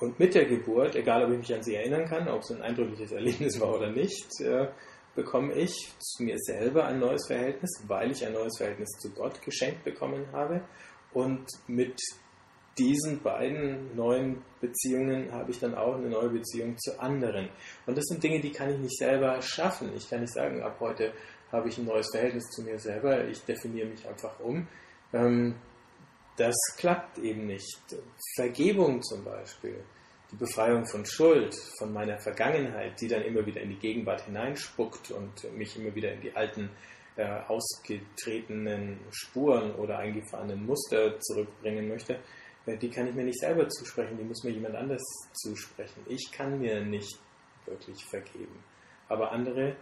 Und 0.00 0.18
mit 0.18 0.34
der 0.34 0.44
Geburt, 0.44 0.94
egal 0.94 1.24
ob 1.24 1.32
ich 1.32 1.38
mich 1.38 1.54
an 1.54 1.62
sie 1.62 1.74
erinnern 1.74 2.04
kann, 2.04 2.28
ob 2.28 2.42
es 2.42 2.52
ein 2.52 2.62
eindrückliches 2.62 3.12
Erlebnis 3.12 3.60
war 3.60 3.74
oder 3.74 3.90
nicht, 3.90 4.40
äh, 4.40 4.68
bekomme 5.16 5.54
ich 5.54 5.92
zu 5.98 6.22
mir 6.22 6.38
selber 6.38 6.84
ein 6.84 7.00
neues 7.00 7.26
Verhältnis, 7.26 7.82
weil 7.88 8.12
ich 8.12 8.24
ein 8.24 8.34
neues 8.34 8.56
Verhältnis 8.58 8.90
zu 9.00 9.10
Gott 9.10 9.42
geschenkt 9.42 9.82
bekommen 9.82 10.30
habe. 10.32 10.62
Und 11.12 11.46
mit 11.66 11.98
diesen 12.78 13.22
beiden 13.22 13.94
neuen 13.96 14.42
Beziehungen 14.60 15.32
habe 15.32 15.50
ich 15.50 15.58
dann 15.58 15.74
auch 15.74 15.96
eine 15.96 16.08
neue 16.08 16.30
Beziehung 16.30 16.78
zu 16.78 16.98
anderen. 17.00 17.48
Und 17.86 17.98
das 17.98 18.04
sind 18.04 18.22
Dinge, 18.22 18.40
die 18.40 18.52
kann 18.52 18.70
ich 18.70 18.78
nicht 18.78 18.98
selber 18.98 19.40
schaffen. 19.42 19.90
Ich 19.96 20.08
kann 20.08 20.20
nicht 20.20 20.32
sagen, 20.32 20.62
ab 20.62 20.76
heute 20.80 21.12
habe 21.50 21.68
ich 21.68 21.78
ein 21.78 21.86
neues 21.86 22.08
Verhältnis 22.10 22.44
zu 22.50 22.62
mir 22.62 22.78
selber, 22.78 23.26
ich 23.26 23.42
definiere 23.44 23.88
mich 23.88 24.06
einfach 24.06 24.38
um. 24.40 24.66
Ähm, 25.12 25.54
das 26.36 26.56
klappt 26.76 27.18
eben 27.18 27.46
nicht. 27.46 27.78
Vergebung 28.36 29.02
zum 29.02 29.24
Beispiel, 29.24 29.82
die 30.30 30.36
Befreiung 30.36 30.86
von 30.86 31.04
Schuld, 31.04 31.54
von 31.78 31.92
meiner 31.92 32.18
Vergangenheit, 32.18 33.00
die 33.00 33.08
dann 33.08 33.22
immer 33.22 33.44
wieder 33.44 33.60
in 33.60 33.70
die 33.70 33.78
Gegenwart 33.78 34.22
hineinspuckt 34.22 35.10
und 35.10 35.52
mich 35.56 35.76
immer 35.76 35.94
wieder 35.94 36.12
in 36.12 36.20
die 36.20 36.36
alten 36.36 36.70
äh, 37.16 37.40
ausgetretenen 37.48 39.00
Spuren 39.10 39.74
oder 39.74 39.98
eingefahrenen 39.98 40.64
Muster 40.64 41.18
zurückbringen 41.18 41.88
möchte, 41.88 42.20
die 42.76 42.90
kann 42.90 43.06
ich 43.06 43.14
mir 43.14 43.24
nicht 43.24 43.40
selber 43.40 43.68
zusprechen, 43.68 44.16
die 44.16 44.24
muss 44.24 44.42
mir 44.44 44.50
jemand 44.50 44.76
anders 44.76 45.02
zusprechen. 45.32 46.04
Ich 46.08 46.30
kann 46.32 46.58
mir 46.58 46.84
nicht 46.84 47.18
wirklich 47.66 48.04
vergeben. 48.04 48.62
Aber 49.08 49.32
andere, 49.32 49.76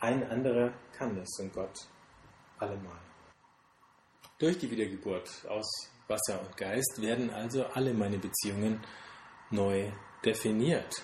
ein 0.00 0.24
anderer 0.24 0.72
kann 0.96 1.16
das 1.16 1.28
und 1.40 1.52
Gott 1.52 1.88
allemal. 2.58 3.00
Durch 4.38 4.58
die 4.58 4.70
Wiedergeburt 4.70 5.28
aus 5.48 5.90
Wasser 6.08 6.40
und 6.40 6.56
Geist 6.56 7.00
werden 7.00 7.30
also 7.30 7.64
alle 7.64 7.92
meine 7.92 8.18
Beziehungen 8.18 8.80
neu 9.50 9.90
definiert. 10.24 11.02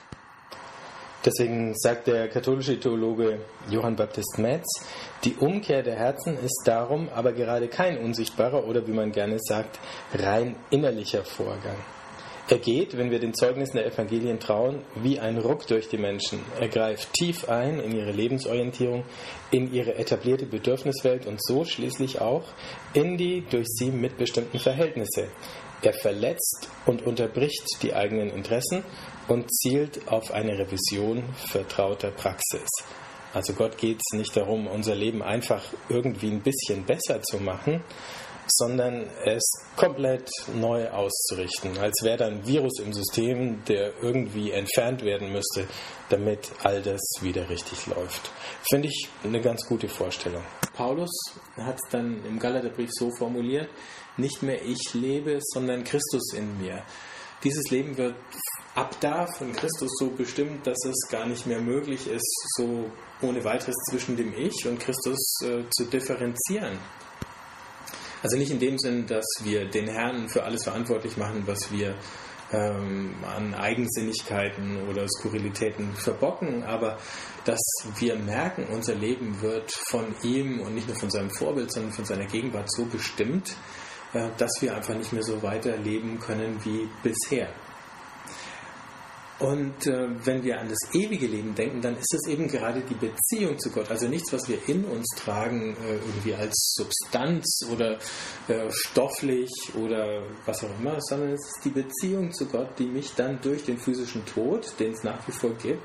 Deswegen 1.27 1.75
sagt 1.75 2.07
der 2.07 2.29
katholische 2.29 2.79
Theologe 2.79 3.41
Johann 3.69 3.97
Baptist 3.97 4.39
Metz, 4.39 4.87
die 5.25 5.35
Umkehr 5.35 5.83
der 5.83 5.97
Herzen 5.97 6.39
ist 6.39 6.63
darum 6.67 7.09
aber 7.13 7.33
gerade 7.33 7.67
kein 7.67 7.99
unsichtbarer 7.99 8.65
oder 8.65 8.87
wie 8.87 8.93
man 8.93 9.11
gerne 9.11 9.39
sagt, 9.41 9.81
rein 10.15 10.55
innerlicher 10.71 11.25
Vorgang. 11.25 11.77
Er 12.49 12.59
geht, 12.59 12.97
wenn 12.97 13.11
wir 13.11 13.19
den 13.19 13.35
Zeugnissen 13.35 13.77
der 13.77 13.87
Evangelien 13.87 14.39
trauen, 14.39 14.83
wie 14.95 15.19
ein 15.19 15.37
Ruck 15.37 15.67
durch 15.67 15.89
die 15.89 15.99
Menschen. 15.99 16.39
Er 16.61 16.69
greift 16.69 17.13
tief 17.13 17.49
ein 17.49 17.81
in 17.81 17.91
ihre 17.91 18.13
Lebensorientierung, 18.13 19.03
in 19.51 19.73
ihre 19.75 19.97
etablierte 19.97 20.47
Bedürfniswelt 20.47 21.27
und 21.27 21.43
so 21.43 21.65
schließlich 21.65 22.21
auch 22.21 22.45
in 22.95 23.17
die 23.17 23.45
durch 23.51 23.67
sie 23.67 23.91
mitbestimmten 23.91 24.61
Verhältnisse. 24.61 25.27
Er 25.83 25.93
verletzt 25.93 26.69
und 26.87 27.05
unterbricht 27.05 27.67
die 27.83 27.95
eigenen 27.95 28.31
Interessen 28.31 28.85
und 29.27 29.53
zielt 29.53 30.07
auf 30.07 30.31
eine 30.31 30.57
Revision 30.57 31.25
vertrauter 31.35 32.13
Praxis. 32.13 32.69
Also 33.35 33.55
Gott 33.55 33.77
geht 33.77 33.99
es 33.99 34.17
nicht 34.17 34.37
darum, 34.37 34.69
unser 34.69 34.95
Leben 34.95 35.21
einfach 35.21 35.63
irgendwie 35.89 36.31
ein 36.31 36.43
bisschen 36.43 36.85
besser 36.85 37.21
zu 37.23 37.39
machen, 37.39 37.83
sondern 38.47 39.09
es 39.25 39.45
komplett 39.77 40.29
neu 40.55 40.89
auszurichten, 40.91 41.79
als 41.79 42.03
wäre 42.03 42.19
da 42.19 42.27
ein 42.27 42.47
Virus 42.47 42.81
im 42.81 42.93
System, 42.93 43.65
der 43.65 43.93
irgendwie 44.03 44.53
entfernt 44.53 45.03
werden 45.03 45.33
müsste, 45.33 45.67
damit 46.09 46.51
all 46.63 46.83
das 46.83 47.01
wieder 47.21 47.49
richtig 47.49 47.87
läuft. 47.87 48.31
Finde 48.69 48.89
ich 48.89 49.09
eine 49.25 49.41
ganz 49.41 49.67
gute 49.67 49.89
Vorstellung. 49.89 50.43
Paulus 50.75 51.11
hat 51.57 51.77
es 51.77 51.91
dann 51.91 52.25
im 52.25 52.39
Galaterbrief 52.39 52.91
so 52.93 53.11
formuliert, 53.11 53.69
nicht 54.17 54.43
mehr 54.43 54.63
ich 54.65 54.95
lebe, 54.95 55.39
sondern 55.41 55.85
Christus 55.85 56.33
in 56.35 56.59
mir. 56.59 56.83
Dieses 57.45 57.71
Leben 57.71 57.97
wird 57.97 58.15
ab 58.75 58.97
da 59.01 59.27
von 59.27 59.53
Christus 59.53 59.91
so 59.99 60.11
bestimmt, 60.11 60.67
dass 60.67 60.79
es 60.85 61.09
gar 61.11 61.27
nicht 61.27 61.47
mehr 61.47 61.61
möglich 61.61 62.07
ist, 62.09 62.47
so 62.57 62.91
ohne 63.23 63.45
weiteres 63.45 63.77
zwischen 63.91 64.17
dem 64.17 64.33
Ich 64.35 64.67
und 64.67 64.79
Christus 64.79 65.19
äh, 65.43 65.63
zu 65.71 65.85
differenzieren. 65.85 66.79
Also 68.27 68.39
nicht 68.39 68.51
in 68.51 68.59
dem 68.59 68.77
Sinn, 68.77 69.07
dass 69.07 69.25
wir 69.45 69.71
den 69.71 69.87
Herrn 69.87 70.29
für 70.29 70.43
alles 70.43 70.65
verantwortlich 70.65 71.17
machen, 71.17 71.45
was 71.47 71.71
wir 71.71 71.95
ähm, 72.53 73.15
an 73.25 73.55
Eigensinnigkeiten 73.55 74.89
oder 74.89 75.07
Skurrilitäten 75.07 75.95
verbocken, 75.95 76.65
aber 76.65 76.99
dass 77.45 77.61
wir 78.01 78.17
merken, 78.17 78.67
unser 78.73 78.97
Leben 78.97 79.41
wird 79.43 79.71
von 79.71 80.13
ihm 80.25 80.59
und 80.59 80.75
nicht 80.75 80.89
nur 80.89 80.99
von 80.99 81.09
seinem 81.09 81.31
Vorbild, 81.31 81.71
sondern 81.71 81.93
von 81.93 82.05
seiner 82.05 82.27
Gegenwart 82.27 82.69
so 82.73 82.87
bestimmt, 82.87 83.55
äh, 84.13 84.31
dass 84.39 84.51
wir 84.61 84.75
einfach 84.75 84.97
nicht 84.97 85.13
mehr 85.13 85.23
so 85.23 85.41
weiterleben 85.45 86.19
können 86.19 86.59
wie 86.65 86.89
bisher. 87.05 87.49
Und 89.39 89.87
äh, 89.87 90.09
wenn 90.25 90.43
wir 90.43 90.59
an 90.59 90.71
das 90.71 90.95
ewige 90.95 91.27
Leben 91.27 91.55
denken, 91.55 91.83
dann 91.83 91.95
ist 91.97 92.15
es 92.15 92.27
eben 92.27 92.49
gerade 92.49 92.81
die 92.81 92.95
Beziehung 92.95 93.59
zu 93.59 93.71
Gott. 93.71 93.91
Also 93.91 94.09
nichts, 94.09 94.33
was 94.33 94.49
wir 94.49 94.59
in 94.67 94.85
uns 94.87 95.07
tragen, 95.15 95.77
äh, 95.77 95.97
irgendwie 95.97 96.35
als 96.35 96.75
Substanz 96.75 97.61
oder 97.71 97.99
äh, 98.49 98.71
stofflich 98.71 99.51
oder 99.75 100.23
was 100.47 100.65
auch 100.65 100.81
immer, 100.81 100.97
sondern 101.03 101.33
es 101.33 101.45
ist 101.45 101.61
die 101.65 101.71
Beziehung 101.71 102.33
zu 102.33 102.47
Gott, 102.47 102.79
die 102.79 102.87
mich 102.87 103.13
dann 103.15 103.39
durch 103.43 103.65
den 103.65 103.77
physischen 103.77 104.25
Tod, 104.25 104.73
den 104.79 104.93
es 104.93 105.05
nach 105.05 105.27
wie 105.29 105.33
vor 105.33 105.53
gibt, 105.63 105.83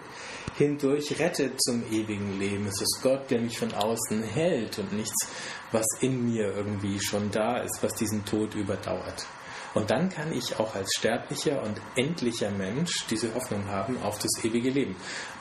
hindurch 0.57 1.19
rettet 1.19 1.61
zum 1.61 1.83
ewigen 1.91 2.39
Leben. 2.39 2.67
Es 2.67 2.81
ist 2.81 3.01
Gott, 3.03 3.29
der 3.29 3.41
mich 3.41 3.57
von 3.57 3.73
außen 3.73 4.23
hält 4.23 4.79
und 4.79 4.93
nichts, 4.93 5.27
was 5.73 5.85
in 5.99 6.31
mir 6.31 6.55
irgendwie 6.55 7.01
schon 7.01 7.29
da 7.31 7.57
ist, 7.57 7.79
was 7.81 7.93
diesen 7.95 8.23
Tod 8.23 8.55
überdauert. 8.55 9.25
Und 9.73 9.89
dann 9.89 10.09
kann 10.09 10.33
ich 10.33 10.59
auch 10.59 10.75
als 10.75 10.93
sterblicher 10.97 11.61
und 11.63 11.79
endlicher 11.95 12.51
Mensch 12.51 13.05
diese 13.09 13.33
Hoffnung 13.33 13.67
haben 13.67 14.01
auf 14.03 14.19
das 14.19 14.43
ewige 14.43 14.69
Leben, 14.69 14.95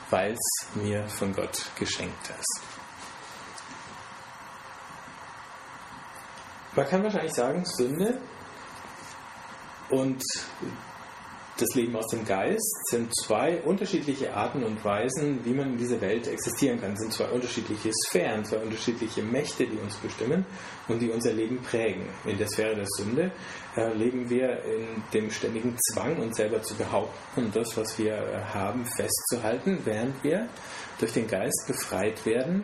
weil 0.09 0.33
es 0.33 0.67
mir 0.75 1.07
von 1.09 1.33
Gott 1.33 1.65
geschenkt 1.77 2.29
ist. 2.29 2.61
Man 6.73 6.87
kann 6.87 7.03
wahrscheinlich 7.03 7.33
sagen, 7.33 7.65
Sünde 7.65 8.21
und 9.89 10.23
das 11.61 11.75
Leben 11.75 11.95
aus 11.95 12.07
dem 12.07 12.25
Geist 12.25 12.89
sind 12.89 13.15
zwei 13.15 13.61
unterschiedliche 13.61 14.33
Arten 14.33 14.63
und 14.63 14.83
Weisen, 14.83 15.45
wie 15.45 15.53
man 15.53 15.73
in 15.73 15.77
dieser 15.77 16.01
Welt 16.01 16.27
existieren 16.27 16.81
kann. 16.81 16.93
Es 16.93 16.99
sind 16.99 17.13
zwei 17.13 17.25
unterschiedliche 17.25 17.91
Sphären, 18.07 18.43
zwei 18.43 18.57
unterschiedliche 18.57 19.21
Mächte, 19.21 19.65
die 19.67 19.77
uns 19.77 19.95
bestimmen 19.97 20.45
und 20.87 20.99
die 20.99 21.09
unser 21.09 21.33
Leben 21.33 21.59
prägen. 21.61 22.07
In 22.25 22.37
der 22.37 22.47
Sphäre 22.47 22.75
der 22.75 22.87
Sünde 22.97 23.31
äh, 23.75 23.93
leben 23.93 24.29
wir 24.29 24.63
in 24.63 25.03
dem 25.13 25.29
ständigen 25.29 25.77
Zwang, 25.91 26.17
uns 26.17 26.37
selber 26.37 26.61
zu 26.63 26.73
behaupten 26.75 27.45
und 27.45 27.55
das, 27.55 27.77
was 27.77 27.97
wir 27.99 28.13
äh, 28.13 28.41
haben, 28.53 28.85
festzuhalten, 28.85 29.79
während 29.85 30.23
wir 30.23 30.47
durch 30.99 31.13
den 31.13 31.27
Geist 31.27 31.65
befreit 31.67 32.25
werden, 32.25 32.63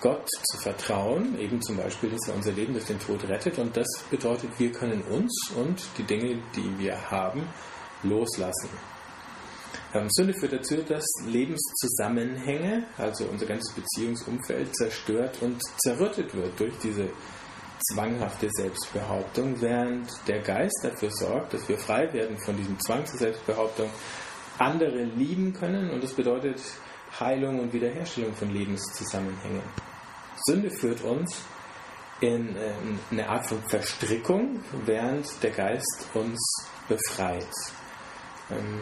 Gott 0.00 0.28
zu 0.28 0.58
vertrauen, 0.58 1.38
eben 1.40 1.62
zum 1.62 1.78
Beispiel, 1.78 2.10
dass 2.10 2.28
er 2.28 2.34
unser 2.34 2.52
Leben 2.52 2.74
durch 2.74 2.84
den 2.84 3.00
Tod 3.00 3.26
rettet. 3.28 3.58
Und 3.58 3.76
das 3.76 3.86
bedeutet, 4.10 4.50
wir 4.58 4.70
können 4.70 5.02
uns 5.02 5.52
und 5.56 5.82
die 5.96 6.02
Dinge, 6.02 6.38
die 6.54 6.78
wir 6.78 7.10
haben, 7.10 7.48
loslassen. 8.02 8.70
Ähm, 9.94 10.08
Sünde 10.10 10.34
führt 10.34 10.52
dazu, 10.52 10.76
dass 10.76 11.04
Lebenszusammenhänge, 11.26 12.84
also 12.98 13.24
unser 13.26 13.46
ganzes 13.46 13.74
Beziehungsumfeld, 13.74 14.74
zerstört 14.76 15.38
und 15.40 15.62
zerrüttet 15.82 16.34
wird 16.34 16.58
durch 16.58 16.74
diese 16.82 17.08
zwanghafte 17.92 18.48
Selbstbehauptung, 18.50 19.60
während 19.60 20.10
der 20.26 20.40
Geist 20.40 20.80
dafür 20.82 21.10
sorgt, 21.10 21.54
dass 21.54 21.68
wir 21.68 21.78
frei 21.78 22.12
werden 22.12 22.38
von 22.38 22.56
diesem 22.56 22.78
Zwang 22.80 23.06
zur 23.06 23.18
Selbstbehauptung, 23.18 23.90
andere 24.58 25.04
lieben 25.04 25.52
können 25.52 25.90
und 25.90 26.02
das 26.02 26.14
bedeutet 26.14 26.60
Heilung 27.20 27.60
und 27.60 27.72
Wiederherstellung 27.72 28.34
von 28.34 28.50
Lebenszusammenhängen. 28.50 29.62
Sünde 30.46 30.70
führt 30.70 31.02
uns 31.02 31.42
in 32.20 32.56
ähm, 32.56 32.98
eine 33.10 33.28
Art 33.28 33.46
von 33.46 33.62
Verstrickung, 33.68 34.60
während 34.86 35.26
der 35.42 35.50
Geist 35.50 36.06
uns 36.14 36.38
befreit. 36.88 37.46
Ähm, 38.50 38.80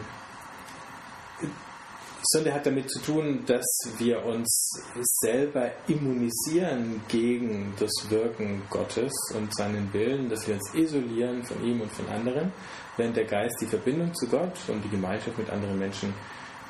Sünde 2.31 2.53
hat 2.53 2.65
damit 2.65 2.89
zu 2.89 2.99
tun, 3.01 3.43
dass 3.45 3.65
wir 3.97 4.25
uns 4.25 4.83
selber 5.21 5.71
immunisieren 5.87 7.01
gegen 7.07 7.73
das 7.79 7.91
Wirken 8.09 8.63
Gottes 8.69 9.13
und 9.35 9.55
seinen 9.55 9.93
Willen, 9.93 10.29
dass 10.29 10.47
wir 10.47 10.55
uns 10.55 10.73
isolieren 10.73 11.43
von 11.43 11.63
ihm 11.63 11.81
und 11.81 11.91
von 11.91 12.07
anderen, 12.09 12.51
während 12.97 13.15
der 13.15 13.25
Geist 13.25 13.55
die 13.61 13.67
Verbindung 13.67 14.13
zu 14.15 14.27
Gott 14.27 14.57
und 14.67 14.83
die 14.83 14.89
Gemeinschaft 14.89 15.37
mit 15.37 15.49
anderen 15.49 15.77
Menschen 15.77 16.13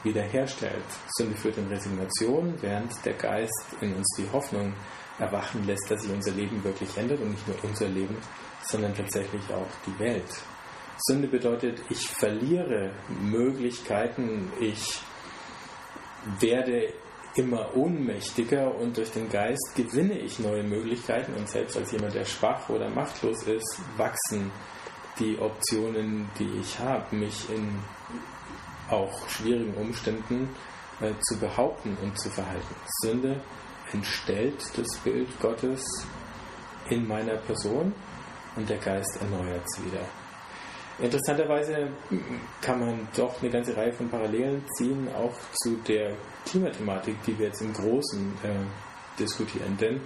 wiederherstellt. 0.03 0.83
Sünde 1.17 1.37
führt 1.37 1.57
in 1.57 1.67
Resignation, 1.67 2.53
während 2.61 2.93
der 3.05 3.13
Geist 3.13 3.65
in 3.79 3.93
uns 3.95 4.07
die 4.17 4.29
Hoffnung 4.31 4.73
erwachen 5.19 5.65
lässt, 5.65 5.89
dass 5.89 6.01
sich 6.01 6.11
unser 6.11 6.31
Leben 6.31 6.61
wirklich 6.63 6.97
ändert 6.97 7.21
und 7.21 7.31
nicht 7.31 7.47
nur 7.47 7.57
unser 7.63 7.87
Leben, 7.87 8.17
sondern 8.63 8.93
tatsächlich 8.93 9.43
auch 9.53 9.67
die 9.87 9.99
Welt. 9.99 10.29
Sünde 10.97 11.27
bedeutet, 11.27 11.81
ich 11.89 12.07
verliere 12.07 12.91
Möglichkeiten, 13.21 14.51
ich 14.59 15.01
werde 16.39 16.93
immer 17.35 17.75
ohnmächtiger 17.75 18.73
und 18.75 18.95
durch 18.95 19.11
den 19.11 19.29
Geist 19.29 19.73
gewinne 19.75 20.17
ich 20.17 20.39
neue 20.39 20.63
Möglichkeiten 20.63 21.33
und 21.33 21.49
selbst 21.49 21.75
als 21.75 21.91
jemand, 21.91 22.15
der 22.15 22.23
schwach 22.23 22.69
oder 22.69 22.89
machtlos 22.89 23.43
ist, 23.43 23.79
wachsen 23.97 24.51
die 25.19 25.37
Optionen, 25.39 26.29
die 26.39 26.49
ich 26.61 26.79
habe, 26.79 27.15
mich 27.15 27.49
in 27.49 27.79
auch 28.89 29.27
schwierigen 29.29 29.73
Umständen 29.75 30.49
äh, 31.01 31.11
zu 31.21 31.37
behaupten 31.39 31.97
und 32.01 32.17
zu 32.19 32.29
verhalten. 32.29 32.75
Sünde 33.01 33.41
entstellt 33.91 34.63
das 34.75 34.97
Bild 34.99 35.27
Gottes 35.39 35.83
in 36.89 37.07
meiner 37.07 37.37
Person 37.37 37.93
und 38.55 38.69
der 38.69 38.77
Geist 38.77 39.19
erneuert 39.21 39.63
es 39.65 39.83
wieder. 39.83 40.05
Interessanterweise 40.99 41.89
kann 42.61 42.79
man 42.79 43.07
doch 43.15 43.41
eine 43.41 43.51
ganze 43.51 43.75
Reihe 43.75 43.91
von 43.91 44.09
Parallelen 44.09 44.63
ziehen, 44.77 45.07
auch 45.13 45.33
zu 45.61 45.75
der 45.87 46.15
Klimathematik, 46.45 47.21
die 47.25 47.37
wir 47.37 47.47
jetzt 47.47 47.61
im 47.61 47.73
Großen 47.73 48.33
äh, 48.43 49.19
diskutieren. 49.19 49.77
Denn 49.77 50.01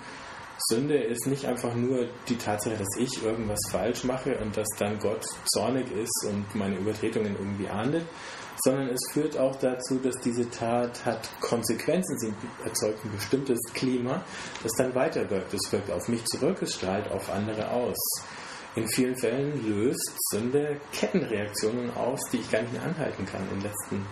Sünde 0.68 0.98
ist 0.98 1.28
nicht 1.28 1.46
einfach 1.46 1.74
nur 1.76 2.08
die 2.28 2.38
Tatsache, 2.38 2.76
dass 2.76 2.98
ich 2.98 3.24
irgendwas 3.24 3.60
falsch 3.70 4.04
mache 4.04 4.38
und 4.40 4.58
dass 4.58 4.68
dann 4.78 5.00
Gott 5.00 5.26
zornig 5.54 5.86
ist 5.92 6.26
und 6.28 6.54
meine 6.56 6.76
Übertretungen 6.76 7.36
irgendwie 7.38 7.70
ahndet, 7.70 8.06
sondern 8.62 8.90
es 8.90 9.00
führt 9.14 9.38
auch 9.38 9.56
dazu, 9.56 10.00
dass 10.00 10.16
diese 10.24 10.50
Tat 10.50 11.06
hat 11.06 11.30
Konsequenzen, 11.40 12.20
sie 12.20 12.34
erzeugt 12.66 13.06
ein 13.06 13.12
bestimmtes 13.16 13.60
Klima, 13.74 14.24
das 14.64 14.72
dann 14.78 14.94
weiterwirkt. 14.96 15.54
Es 15.54 15.72
wirkt 15.72 15.92
auf 15.92 16.08
mich 16.10 16.26
zurück, 16.26 16.58
es 16.62 16.76
strahlt 16.76 17.10
auf 17.10 17.30
andere 17.32 17.72
aus. 17.72 17.98
In 18.80 18.88
vielen 18.88 19.18
Fällen 19.18 19.62
löst 19.68 20.14
Sünde 20.32 20.80
Kettenreaktionen 20.94 21.94
aus, 21.98 22.22
die 22.32 22.38
ich 22.38 22.50
gar 22.50 22.62
nicht 22.62 22.72
mehr 22.72 22.84
anhalten 22.84 23.26
kann. 23.26 23.42
In 23.52 23.60
den 23.60 23.64
letzten 23.64 24.06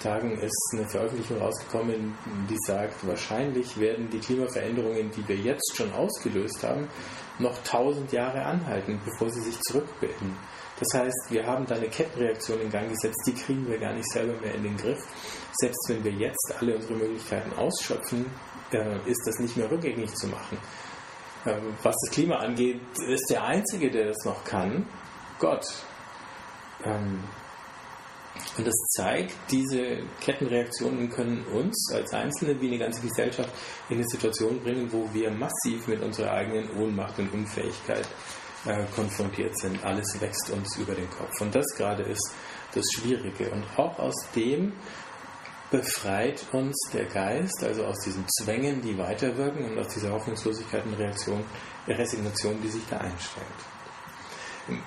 Tagen 0.00 0.38
ist 0.38 0.70
eine 0.72 0.88
Veröffentlichung 0.88 1.36
rausgekommen, 1.36 2.14
die 2.48 2.56
sagt, 2.66 3.06
wahrscheinlich 3.06 3.78
werden 3.78 4.08
die 4.08 4.18
Klimaveränderungen, 4.18 5.10
die 5.10 5.28
wir 5.28 5.36
jetzt 5.36 5.76
schon 5.76 5.92
ausgelöst 5.92 6.62
haben, 6.62 6.88
noch 7.38 7.62
tausend 7.62 8.10
Jahre 8.10 8.42
anhalten, 8.42 8.98
bevor 9.04 9.28
sie 9.28 9.42
sich 9.42 9.60
zurückbilden. 9.60 10.34
Das 10.80 10.98
heißt, 10.98 11.26
wir 11.28 11.46
haben 11.46 11.66
da 11.66 11.74
eine 11.74 11.90
Kettenreaktion 11.90 12.62
in 12.62 12.70
Gang 12.70 12.88
gesetzt, 12.88 13.20
die 13.26 13.34
kriegen 13.34 13.68
wir 13.68 13.78
gar 13.78 13.92
nicht 13.92 14.10
selber 14.10 14.40
mehr 14.40 14.54
in 14.54 14.62
den 14.62 14.78
Griff. 14.78 15.04
Selbst 15.60 15.90
wenn 15.90 16.02
wir 16.02 16.12
jetzt 16.12 16.54
alle 16.58 16.74
unsere 16.74 16.94
Möglichkeiten 16.94 17.52
ausschöpfen, 17.58 18.24
äh, 18.72 19.10
ist 19.10 19.26
das 19.26 19.38
nicht 19.40 19.58
mehr 19.58 19.70
rückgängig 19.70 20.14
zu 20.14 20.26
machen. 20.28 20.56
Ähm, 21.46 21.74
was 21.82 21.94
das 22.04 22.10
Klima 22.12 22.36
angeht, 22.36 22.80
ist 23.08 23.30
der 23.30 23.44
Einzige, 23.44 23.90
der 23.90 24.08
das 24.08 24.24
noch 24.24 24.44
kann, 24.44 24.86
Gott. 25.38 25.66
Ähm, 26.84 27.22
Und 28.58 28.66
das 28.66 28.74
zeigt, 28.96 29.32
diese 29.50 29.98
Kettenreaktionen 30.20 31.08
können 31.10 31.44
uns 31.52 31.90
als 31.92 32.12
Einzelne 32.12 32.60
wie 32.60 32.68
eine 32.68 32.78
ganze 32.78 33.00
Gesellschaft 33.00 33.50
in 33.88 33.96
eine 33.96 34.06
Situation 34.08 34.60
bringen, 34.60 34.92
wo 34.92 35.08
wir 35.12 35.30
massiv 35.30 35.86
mit 35.88 36.02
unserer 36.02 36.32
eigenen 36.32 36.68
Ohnmacht 36.76 37.18
und 37.18 37.32
Unfähigkeit 37.32 38.06
äh, 38.66 38.84
konfrontiert 38.94 39.58
sind. 39.58 39.82
Alles 39.84 40.20
wächst 40.20 40.50
uns 40.50 40.76
über 40.76 40.94
den 40.94 41.08
Kopf. 41.10 41.40
Und 41.40 41.54
das 41.54 41.66
gerade 41.76 42.02
ist 42.02 42.30
das 42.74 42.84
Schwierige. 42.94 43.50
Und 43.50 43.64
auch 43.76 43.98
aus 43.98 44.14
dem 44.34 44.72
befreit 45.70 46.44
uns 46.52 46.76
der 46.92 47.06
Geist, 47.06 47.62
also 47.62 47.84
aus 47.84 47.98
diesen 48.04 48.24
Zwängen, 48.28 48.80
die 48.82 48.96
weiterwirken 48.96 49.64
und 49.64 49.78
aus 49.78 49.88
dieser 49.88 50.12
Hoffnungslosigkeit 50.12 50.84
und 50.86 50.94
Reaktion, 50.94 51.44
Resignation, 51.88 52.60
die 52.62 52.68
sich 52.68 52.82
da 52.88 52.98
einstellt. 52.98 53.46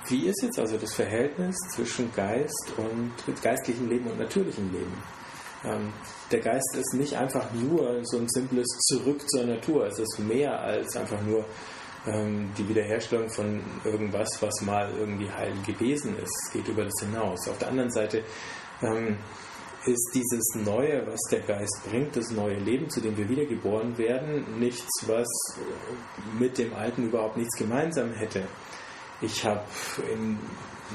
Wie 0.07 0.27
ist 0.27 0.41
jetzt 0.43 0.59
also 0.59 0.77
das 0.77 0.93
Verhältnis 0.93 1.55
zwischen 1.73 2.13
Geist 2.13 2.73
und 2.77 3.13
geistlichem 3.41 3.87
Leben 3.87 4.07
und 4.07 4.19
natürlichem 4.19 4.71
Leben? 4.73 4.93
Ähm, 5.63 5.93
der 6.31 6.39
Geist 6.39 6.75
ist 6.75 6.93
nicht 6.93 7.15
einfach 7.15 7.51
nur 7.53 7.99
so 8.03 8.17
ein 8.17 8.27
simples 8.29 8.67
Zurück 8.87 9.21
zur 9.29 9.45
Natur. 9.45 9.87
Es 9.87 9.99
ist 9.99 10.19
mehr 10.19 10.59
als 10.59 10.95
einfach 10.95 11.21
nur 11.21 11.45
ähm, 12.07 12.51
die 12.57 12.67
Wiederherstellung 12.67 13.29
von 13.29 13.61
irgendwas, 13.83 14.41
was 14.41 14.61
mal 14.61 14.91
irgendwie 14.97 15.29
heil 15.29 15.53
gewesen 15.65 16.17
ist. 16.17 16.31
Es 16.45 16.53
geht 16.53 16.67
über 16.67 16.83
das 16.83 16.99
hinaus. 16.99 17.47
Auf 17.47 17.57
der 17.57 17.69
anderen 17.69 17.91
Seite 17.91 18.23
ähm, 18.81 19.17
ist 19.85 20.11
dieses 20.13 20.55
Neue, 20.55 21.05
was 21.07 21.19
der 21.31 21.41
Geist 21.41 21.81
bringt, 21.89 22.15
das 22.15 22.31
neue 22.31 22.57
Leben, 22.59 22.89
zu 22.89 23.01
dem 23.01 23.17
wir 23.17 23.29
wiedergeboren 23.29 23.97
werden, 23.97 24.59
nichts, 24.59 24.89
was 25.07 25.27
mit 26.37 26.57
dem 26.57 26.73
Alten 26.73 27.05
überhaupt 27.07 27.37
nichts 27.37 27.57
gemeinsam 27.57 28.11
hätte. 28.13 28.43
Ich 29.21 29.45
habe 29.45 29.63
in 30.13 30.37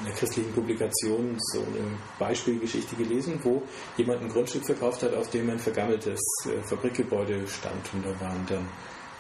einer 0.03 0.15
christlichen 0.15 0.53
Publikation 0.53 1.37
so 1.53 1.61
eine 1.61 1.99
Beispielgeschichte 2.19 2.97
gelesen, 2.97 3.39
wo 3.43 3.63
jemand 3.97 4.23
ein 4.23 4.29
Grundstück 4.29 4.67
verkauft 4.67 5.03
hat, 5.03 5.15
auf 5.15 5.31
dem 5.31 5.51
ein 5.51 5.59
vergammeltes 5.59 6.21
äh, 6.47 6.63
Fabrikgebäude 6.67 7.47
stand 7.47 7.93
und 7.93 8.05
da 8.05 8.21
waren 8.21 8.45
dann 8.49 8.69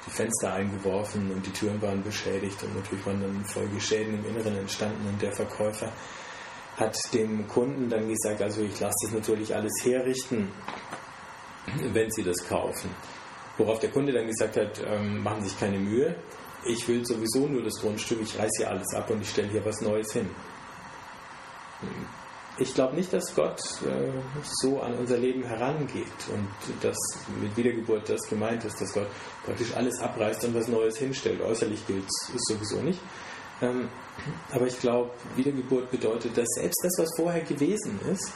die 0.07 0.11
Fenster 0.11 0.53
eingeworfen 0.53 1.31
und 1.31 1.47
die 1.47 1.53
Türen 1.53 1.81
waren 1.81 2.03
beschädigt 2.03 2.63
und 2.63 2.75
natürlich 2.75 3.07
waren 3.07 3.21
dann 3.21 3.45
Folgeschäden 3.45 4.15
im 4.15 4.27
Inneren 4.27 4.57
entstanden 4.57 5.09
und 5.09 5.23
der 5.23 5.33
Verkäufer 5.33 5.93
hat 6.77 6.97
dem 7.13 7.47
Kunden 7.49 7.89
dann 7.89 8.09
gesagt, 8.09 8.43
also 8.43 8.63
ich 8.63 8.79
lasse 8.81 9.07
das 9.07 9.13
natürlich 9.13 9.55
alles 9.55 9.73
herrichten, 9.85 10.51
wenn 11.93 12.11
Sie 12.11 12.23
das 12.23 12.47
kaufen. 12.49 12.91
Worauf 13.57 13.79
der 13.79 13.91
Kunde 13.91 14.13
dann 14.13 14.27
gesagt 14.27 14.57
hat, 14.57 14.83
ähm, 14.85 15.23
machen 15.23 15.43
Sie 15.43 15.49
sich 15.51 15.61
keine 15.61 15.79
Mühe, 15.79 16.17
ich 16.67 16.89
will 16.89 17.05
sowieso 17.05 17.47
nur 17.47 17.63
das 17.63 17.75
Grundstück, 17.75 18.21
ich 18.23 18.39
reiße 18.39 18.59
hier 18.59 18.71
alles 18.71 18.95
ab 18.95 19.11
und 19.11 19.21
ich 19.21 19.29
stelle 19.29 19.49
hier 19.49 19.65
was 19.65 19.81
Neues 19.81 20.13
hin. 20.13 20.29
Ich 22.57 22.73
glaube 22.73 22.95
nicht, 22.95 23.13
dass 23.13 23.35
Gott 23.35 23.61
äh, 23.83 24.11
so 24.63 24.81
an 24.81 24.95
unser 24.95 25.19
Leben 25.19 25.43
herangeht 25.43 26.07
und 26.33 26.49
dass 26.83 26.97
mit 27.41 27.57
Wiedergeburt 27.57 28.09
das 28.09 28.23
gemeint 28.29 28.65
ist, 28.65 28.81
dass 28.81 28.93
Gott 28.93 29.09
praktisch 29.45 29.75
alles 29.75 30.01
abreißt 30.01 30.45
und 30.45 30.55
was 30.55 30.69
Neues 30.69 30.97
hinstellt. 30.97 31.41
Äußerlich 31.43 31.87
gilt 31.87 32.05
es 32.07 32.45
sowieso 32.47 32.77
nicht. 32.77 33.01
Ähm, 33.65 33.89
aber 34.53 34.67
ich 34.67 34.79
glaube, 34.79 35.11
Wiedergeburt 35.37 35.91
bedeutet, 35.91 36.37
dass 36.37 36.49
selbst 36.55 36.81
das, 36.85 36.93
was 36.99 37.09
vorher 37.17 37.43
gewesen 37.43 37.99
ist, 38.13 38.33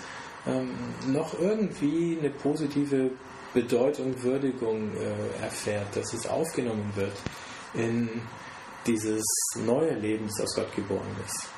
ähm, 0.46 0.70
noch 1.06 1.38
irgendwie 1.38 2.18
eine 2.18 2.30
positive 2.30 3.10
Bedeutung, 3.54 4.22
Würdigung 4.22 4.90
äh, 4.96 5.42
erfährt, 5.44 5.94
dass 5.94 6.12
es 6.12 6.26
aufgenommen 6.26 6.92
wird 6.94 7.16
in 7.74 8.08
dieses 8.86 9.24
neue 9.64 9.94
Leben, 9.94 10.26
das 10.26 10.40
aus 10.40 10.54
Gott 10.56 10.74
geboren 10.74 11.16
ist. 11.26 11.48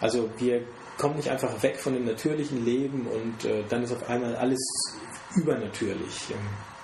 Also 0.00 0.30
wir 0.38 0.62
kommen 0.98 1.16
nicht 1.16 1.30
einfach 1.30 1.62
weg 1.62 1.78
von 1.78 1.94
dem 1.94 2.04
natürlichen 2.04 2.64
Leben 2.64 3.06
und 3.06 3.44
äh, 3.44 3.64
dann 3.68 3.82
ist 3.82 3.92
auf 3.92 4.08
einmal 4.08 4.36
alles 4.36 4.60
übernatürlich. 5.34 6.30
Ähm, 6.30 6.75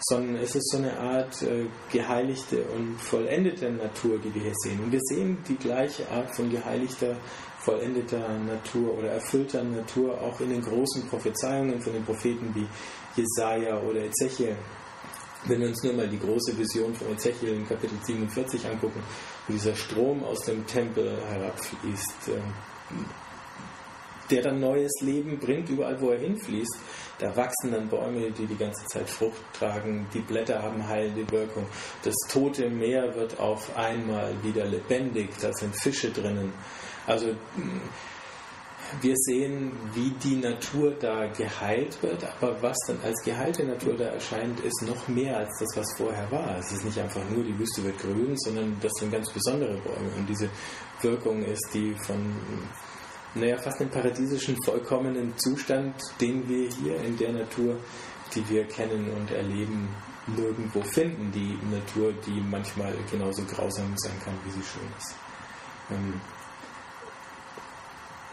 sondern 0.00 0.36
es 0.36 0.54
ist 0.54 0.70
so 0.70 0.78
eine 0.78 0.98
Art 0.98 1.42
äh, 1.42 1.66
geheiligte 1.90 2.62
und 2.64 3.00
vollendete 3.00 3.70
Natur, 3.70 4.18
die 4.18 4.34
wir 4.34 4.42
hier 4.42 4.54
sehen. 4.56 4.80
Und 4.82 4.92
wir 4.92 5.00
sehen 5.02 5.38
die 5.48 5.56
gleiche 5.56 6.08
Art 6.10 6.34
von 6.36 6.50
geheiligter, 6.50 7.16
vollendeter 7.60 8.38
Natur 8.38 8.96
oder 8.98 9.12
erfüllter 9.12 9.64
Natur 9.64 10.20
auch 10.20 10.40
in 10.40 10.50
den 10.50 10.62
großen 10.62 11.08
Prophezeiungen 11.08 11.80
von 11.80 11.92
den 11.92 12.04
Propheten 12.04 12.54
wie 12.54 12.66
Jesaja 13.16 13.80
oder 13.80 14.04
Ezechiel. 14.04 14.56
Wenn 15.46 15.60
wir 15.60 15.68
uns 15.68 15.82
nur 15.82 15.92
mal 15.92 16.08
die 16.08 16.18
große 16.18 16.56
Vision 16.58 16.94
von 16.94 17.12
Ezechiel 17.12 17.54
in 17.54 17.68
Kapitel 17.68 17.96
47 18.02 18.66
angucken, 18.66 19.02
wo 19.46 19.52
dieser 19.52 19.74
Strom 19.74 20.24
aus 20.24 20.40
dem 20.40 20.66
Tempel 20.66 21.16
herabfließt, 21.28 22.28
äh, 22.28 22.40
der 24.30 24.42
dann 24.42 24.60
neues 24.60 24.92
Leben 25.00 25.38
bringt, 25.38 25.68
überall 25.68 26.00
wo 26.00 26.10
er 26.10 26.18
hinfließt. 26.18 26.76
Da 27.18 27.34
wachsen 27.34 27.72
dann 27.72 27.88
Bäume, 27.88 28.30
die 28.30 28.46
die 28.46 28.56
ganze 28.56 28.84
Zeit 28.86 29.08
Frucht 29.08 29.40
tragen, 29.54 30.06
die 30.12 30.20
Blätter 30.20 30.62
haben 30.62 30.86
heilende 30.86 31.30
Wirkung. 31.30 31.66
Das 32.02 32.14
tote 32.28 32.68
Meer 32.68 33.14
wird 33.14 33.38
auf 33.40 33.74
einmal 33.76 34.34
wieder 34.42 34.66
lebendig, 34.66 35.30
da 35.40 35.50
sind 35.54 35.74
Fische 35.74 36.10
drinnen. 36.10 36.52
Also 37.06 37.28
mm, 37.28 37.80
wir 39.00 39.14
sehen, 39.16 39.72
wie 39.94 40.10
die 40.22 40.36
Natur 40.36 40.94
da 41.00 41.26
geheilt 41.26 42.00
wird, 42.02 42.22
aber 42.24 42.60
was 42.62 42.76
dann 42.86 42.98
als 43.02 43.20
geheilte 43.24 43.64
Natur 43.64 43.96
da 43.96 44.04
erscheint, 44.04 44.60
ist 44.60 44.82
noch 44.86 45.08
mehr 45.08 45.38
als 45.38 45.50
das, 45.58 45.76
was 45.76 45.86
vorher 45.96 46.30
war. 46.30 46.58
Es 46.58 46.70
ist 46.72 46.84
nicht 46.84 46.98
einfach 46.98 47.22
nur, 47.30 47.42
die 47.42 47.58
Wüste 47.58 47.82
wird 47.82 47.98
grün, 47.98 48.36
sondern 48.36 48.76
das 48.80 48.92
sind 48.98 49.10
ganz 49.10 49.32
besondere 49.32 49.76
Bäume. 49.78 50.10
Und 50.16 50.28
diese 50.28 50.48
Wirkung 51.02 51.42
ist 51.42 51.68
die 51.72 51.94
von 51.94 52.36
naja, 53.36 53.58
fast 53.58 53.80
einen 53.80 53.90
paradiesischen, 53.90 54.56
vollkommenen 54.64 55.36
Zustand, 55.38 55.94
den 56.20 56.48
wir 56.48 56.70
hier 56.70 56.96
in 57.02 57.16
der 57.18 57.32
Natur, 57.32 57.76
die 58.34 58.48
wir 58.48 58.64
kennen 58.64 59.10
und 59.14 59.30
erleben, 59.30 59.88
nirgendwo 60.26 60.82
finden. 60.82 61.30
Die 61.32 61.58
Natur, 61.70 62.12
die 62.26 62.40
manchmal 62.40 62.94
genauso 63.10 63.44
grausam 63.44 63.92
sein 63.96 64.18
kann, 64.24 64.34
wie 64.44 64.50
sie 64.50 64.62
schön 64.62 64.88
ist. 64.98 65.14
Ähm, 65.90 66.20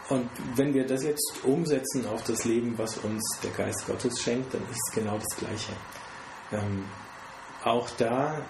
und 0.08 0.28
wenn 0.56 0.74
wir 0.74 0.86
das 0.86 1.02
jetzt 1.02 1.44
umsetzen 1.44 2.06
auf 2.06 2.22
das 2.24 2.44
Leben, 2.44 2.76
was 2.76 2.98
uns 2.98 3.22
der 3.42 3.50
Geist 3.52 3.86
Gottes 3.86 4.20
schenkt, 4.20 4.52
dann 4.52 4.62
ist 4.62 4.80
es 4.88 4.94
genau 4.94 5.18
das 5.18 5.36
Gleiche. 5.36 5.72
Ähm, 6.52 6.84
auch 7.62 7.88
da 7.98 8.42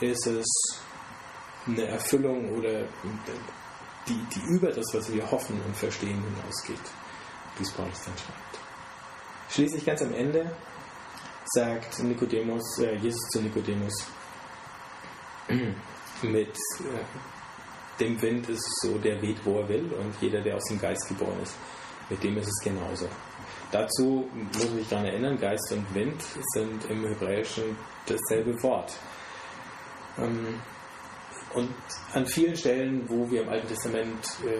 ist 0.00 0.26
es 0.26 0.46
eine 1.66 1.86
Erfüllung 1.86 2.56
oder 2.56 2.84
die, 4.08 4.24
die 4.34 4.40
über 4.54 4.70
das, 4.70 4.86
was 4.92 5.12
wir 5.12 5.30
hoffen 5.30 5.60
und 5.66 5.76
verstehen, 5.76 6.22
hinausgeht, 6.22 6.80
dies 7.58 7.70
Paulus 7.72 8.02
dann 8.04 8.14
schreibt. 8.16 8.58
Schließlich 9.50 9.84
ganz 9.84 10.02
am 10.02 10.14
Ende 10.14 10.50
sagt 11.46 11.98
Nikodemus, 12.02 12.78
äh, 12.78 12.94
Jesus 12.96 13.22
zu 13.32 13.40
Nikodemus, 13.40 14.06
mit 16.22 16.48
äh, 16.48 18.00
dem 18.00 18.20
Wind 18.22 18.48
ist 18.48 18.66
es 18.66 18.88
so, 18.88 18.98
der 18.98 19.20
weht, 19.20 19.44
wo 19.44 19.58
er 19.58 19.68
will, 19.68 19.92
und 19.92 20.14
jeder, 20.20 20.40
der 20.40 20.56
aus 20.56 20.64
dem 20.64 20.80
Geist 20.80 21.06
geboren 21.08 21.40
ist, 21.42 21.54
mit 22.08 22.22
dem 22.22 22.38
ist 22.38 22.48
es 22.48 22.64
genauso. 22.64 23.08
Dazu 23.70 24.28
muss 24.32 24.64
ich 24.64 24.72
mich 24.72 24.88
daran 24.88 25.06
erinnern, 25.06 25.38
Geist 25.38 25.70
und 25.72 25.94
Wind 25.94 26.20
sind 26.54 26.84
im 26.86 27.06
Hebräischen 27.06 27.76
dasselbe 28.06 28.60
Wort. 28.62 28.92
Ähm, 30.18 30.60
und 31.54 31.70
an 32.12 32.26
vielen 32.26 32.56
Stellen, 32.56 33.08
wo 33.08 33.30
wir 33.30 33.42
im 33.42 33.48
Alten 33.48 33.68
Testament 33.68 34.24
äh, 34.46 34.58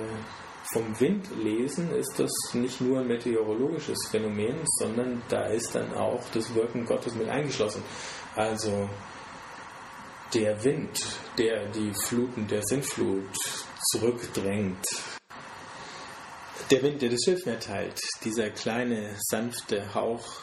vom 0.73 0.99
Wind 1.01 1.29
lesen, 1.43 1.91
ist 1.93 2.19
das 2.19 2.31
nicht 2.55 2.81
nur 2.81 3.01
ein 3.01 3.07
meteorologisches 3.07 3.99
Phänomen, 4.11 4.57
sondern 4.79 5.23
da 5.29 5.47
ist 5.47 5.75
dann 5.75 5.93
auch 5.95 6.23
das 6.33 6.55
Wirken 6.55 6.85
Gottes 6.85 7.15
mit 7.15 7.29
eingeschlossen. 7.29 7.83
Also 8.37 8.89
der 10.35 10.63
Wind, 10.63 11.01
der 11.39 11.69
die 11.71 11.93
Fluten 12.07 12.47
der 12.47 12.63
Sintflut 12.63 13.37
zurückdrängt. 13.91 14.87
Der 16.71 16.83
Wind, 16.83 17.03
der 17.03 17.11
das 17.11 17.21
Schiff 17.25 17.45
mehr 17.47 17.59
teilt, 17.59 18.01
dieser 18.25 18.51
kleine, 18.51 19.17
sanfte 19.19 19.93
Hauch 19.93 20.43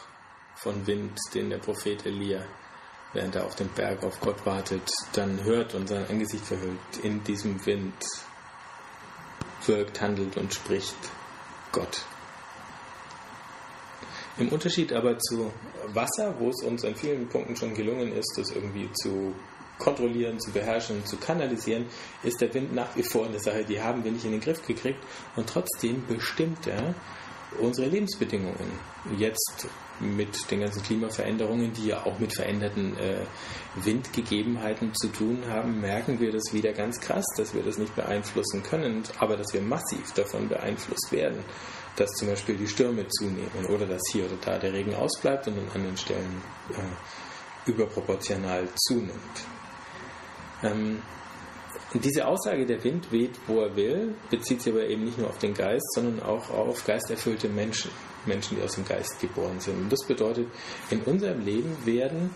von 0.56 0.86
Wind, 0.86 1.18
den 1.32 1.48
der 1.48 1.58
Prophet 1.58 2.04
Elia 2.04 2.44
während 3.18 3.34
er 3.34 3.46
auf 3.46 3.56
dem 3.56 3.68
Berg 3.70 4.04
auf 4.04 4.20
Gott 4.20 4.46
wartet, 4.46 4.88
dann 5.12 5.42
hört 5.42 5.74
und 5.74 5.88
sein 5.88 6.06
Angesicht 6.08 6.44
verhüllt 6.44 6.78
in 7.02 7.24
diesem 7.24 7.66
Wind 7.66 7.92
wirkt, 9.66 10.00
handelt 10.00 10.36
und 10.36 10.54
spricht 10.54 10.94
Gott. 11.72 12.04
Im 14.38 14.50
Unterschied 14.50 14.92
aber 14.92 15.18
zu 15.18 15.52
Wasser, 15.88 16.32
wo 16.38 16.50
es 16.50 16.62
uns 16.62 16.84
an 16.84 16.94
vielen 16.94 17.28
Punkten 17.28 17.56
schon 17.56 17.74
gelungen 17.74 18.12
ist, 18.12 18.34
das 18.36 18.52
irgendwie 18.52 18.88
zu 18.92 19.34
kontrollieren, 19.80 20.38
zu 20.38 20.52
beherrschen, 20.52 21.04
zu 21.04 21.16
kanalisieren, 21.16 21.86
ist 22.22 22.40
der 22.40 22.54
Wind 22.54 22.72
nach 22.72 22.94
wie 22.94 23.02
vor 23.02 23.26
eine 23.26 23.40
Sache, 23.40 23.64
die 23.64 23.82
haben 23.82 24.04
wir 24.04 24.12
nicht 24.12 24.26
in 24.26 24.30
den 24.30 24.40
Griff 24.40 24.64
gekriegt 24.64 25.02
und 25.34 25.48
trotzdem 25.48 26.06
bestimmt 26.06 26.68
er 26.68 26.94
unsere 27.58 27.88
Lebensbedingungen. 27.88 28.78
Jetzt 29.16 29.66
mit 30.00 30.50
den 30.50 30.60
ganzen 30.60 30.82
Klimaveränderungen, 30.82 31.72
die 31.72 31.88
ja 31.88 32.04
auch 32.04 32.18
mit 32.18 32.34
veränderten 32.34 32.96
äh, 32.98 33.24
Windgegebenheiten 33.76 34.94
zu 34.94 35.08
tun 35.08 35.42
haben, 35.48 35.80
merken 35.80 36.20
wir 36.20 36.32
das 36.32 36.52
wieder 36.52 36.72
ganz 36.72 37.00
krass, 37.00 37.24
dass 37.36 37.54
wir 37.54 37.62
das 37.62 37.78
nicht 37.78 37.94
beeinflussen 37.96 38.62
können, 38.62 39.02
aber 39.18 39.36
dass 39.36 39.52
wir 39.52 39.62
massiv 39.62 40.12
davon 40.14 40.48
beeinflusst 40.48 41.10
werden, 41.10 41.44
dass 41.96 42.10
zum 42.12 42.28
Beispiel 42.28 42.56
die 42.56 42.68
Stürme 42.68 43.06
zunehmen 43.08 43.66
oder 43.68 43.86
dass 43.86 44.02
hier 44.12 44.26
oder 44.26 44.36
da 44.40 44.58
der 44.58 44.72
Regen 44.72 44.94
ausbleibt 44.94 45.48
und 45.48 45.58
an 45.58 45.68
anderen 45.74 45.96
Stellen 45.96 46.42
äh, 46.70 47.70
überproportional 47.70 48.68
zunimmt. 48.76 49.12
Ähm, 50.62 51.02
diese 51.94 52.26
Aussage, 52.26 52.66
der 52.66 52.84
Wind 52.84 53.10
weht, 53.12 53.38
wo 53.46 53.62
er 53.62 53.74
will, 53.74 54.14
bezieht 54.30 54.60
sich 54.60 54.72
aber 54.72 54.86
eben 54.86 55.04
nicht 55.04 55.18
nur 55.18 55.28
auf 55.28 55.38
den 55.38 55.54
Geist, 55.54 55.94
sondern 55.94 56.22
auch 56.22 56.50
auf 56.50 56.84
geisterfüllte 56.84 57.48
Menschen, 57.48 57.90
Menschen, 58.28 58.56
die 58.56 58.62
aus 58.62 58.74
dem 58.74 58.84
Geist 58.84 59.20
geboren 59.20 59.58
sind. 59.58 59.76
Und 59.76 59.92
das 59.92 60.06
bedeutet, 60.06 60.46
in 60.90 61.02
unserem 61.02 61.44
Leben 61.44 61.76
werden 61.84 62.30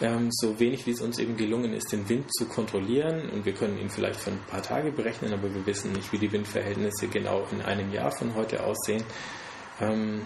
ähm, 0.00 0.28
so 0.30 0.58
wenig 0.58 0.86
wie 0.86 0.92
es 0.92 1.00
uns 1.00 1.18
eben 1.18 1.36
gelungen 1.36 1.72
ist, 1.74 1.92
den 1.92 2.08
Wind 2.08 2.32
zu 2.32 2.46
kontrollieren, 2.46 3.28
und 3.30 3.44
wir 3.44 3.52
können 3.52 3.78
ihn 3.78 3.90
vielleicht 3.90 4.20
für 4.20 4.30
ein 4.30 4.40
paar 4.48 4.62
Tage 4.62 4.92
berechnen, 4.92 5.32
aber 5.32 5.52
wir 5.52 5.66
wissen 5.66 5.92
nicht, 5.92 6.12
wie 6.12 6.18
die 6.18 6.32
Windverhältnisse 6.32 7.08
genau 7.08 7.46
in 7.52 7.60
einem 7.60 7.92
Jahr 7.92 8.10
von 8.10 8.34
heute 8.34 8.62
aussehen. 8.62 9.04
Ähm, 9.80 10.22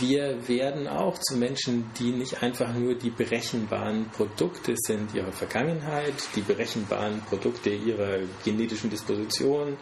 wir 0.00 0.48
werden 0.48 0.86
auch 0.86 1.18
zu 1.18 1.36
Menschen, 1.36 1.90
die 1.98 2.10
nicht 2.10 2.42
einfach 2.42 2.74
nur 2.74 2.94
die 2.94 3.08
berechenbaren 3.08 4.10
Produkte 4.10 4.74
sind 4.76 5.14
ihrer 5.14 5.32
Vergangenheit, 5.32 6.14
die 6.34 6.42
berechenbaren 6.42 7.22
Produkte 7.22 7.70
ihrer 7.70 8.18
genetischen 8.44 8.90
Disposition. 8.90 9.78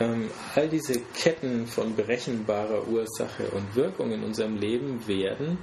Ähm, 0.00 0.30
all 0.54 0.68
diese 0.68 1.00
Ketten 1.14 1.66
von 1.66 1.94
berechenbarer 1.94 2.88
Ursache 2.88 3.50
und 3.50 3.74
Wirkung 3.76 4.12
in 4.12 4.24
unserem 4.24 4.56
Leben 4.56 5.06
werden 5.06 5.58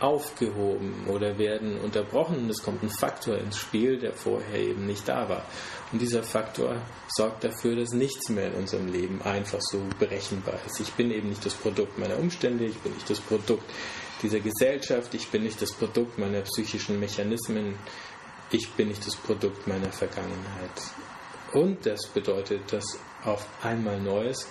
aufgehoben 0.00 1.06
oder 1.08 1.38
werden 1.38 1.78
unterbrochen 1.80 2.36
und 2.38 2.50
es 2.50 2.62
kommt 2.62 2.82
ein 2.82 2.90
Faktor 2.90 3.36
ins 3.38 3.58
Spiel, 3.58 3.98
der 3.98 4.12
vorher 4.12 4.58
eben 4.58 4.86
nicht 4.86 5.08
da 5.08 5.28
war. 5.28 5.44
Und 5.92 6.00
dieser 6.00 6.22
Faktor 6.22 6.76
sorgt 7.08 7.44
dafür, 7.44 7.76
dass 7.76 7.92
nichts 7.92 8.28
mehr 8.30 8.48
in 8.48 8.54
unserem 8.54 8.90
Leben 8.90 9.20
einfach 9.22 9.60
so 9.60 9.80
berechenbar 9.98 10.58
ist. 10.66 10.80
Ich 10.80 10.92
bin 10.92 11.10
eben 11.10 11.28
nicht 11.28 11.44
das 11.44 11.54
Produkt 11.54 11.98
meiner 11.98 12.18
Umstände, 12.18 12.64
ich 12.64 12.78
bin 12.78 12.94
nicht 12.94 13.08
das 13.08 13.20
Produkt 13.20 13.64
dieser 14.22 14.40
Gesellschaft, 14.40 15.14
ich 15.14 15.28
bin 15.28 15.42
nicht 15.42 15.60
das 15.60 15.72
Produkt 15.72 16.18
meiner 16.18 16.40
psychischen 16.42 16.98
Mechanismen, 16.98 17.74
ich 18.50 18.70
bin 18.72 18.88
nicht 18.88 19.06
das 19.06 19.16
Produkt 19.16 19.66
meiner 19.66 19.92
Vergangenheit. 19.92 20.70
Und 21.52 21.84
das 21.84 22.06
bedeutet, 22.06 22.72
dass 22.72 22.98
auf 23.24 23.46
einmal 23.62 24.00
Neues 24.00 24.46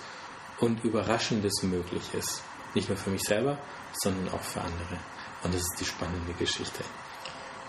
und 0.60 0.84
Überraschendes 0.84 1.62
möglich 1.62 2.02
ist. 2.16 2.42
Nicht 2.74 2.88
nur 2.88 2.96
für 2.96 3.10
mich 3.10 3.22
selber, 3.22 3.58
sondern 3.92 4.32
auch 4.32 4.40
für 4.40 4.60
andere. 4.60 4.98
Und 5.42 5.54
das 5.54 5.60
ist 5.60 5.76
die 5.80 5.84
spannende 5.84 6.32
Geschichte. 6.38 6.82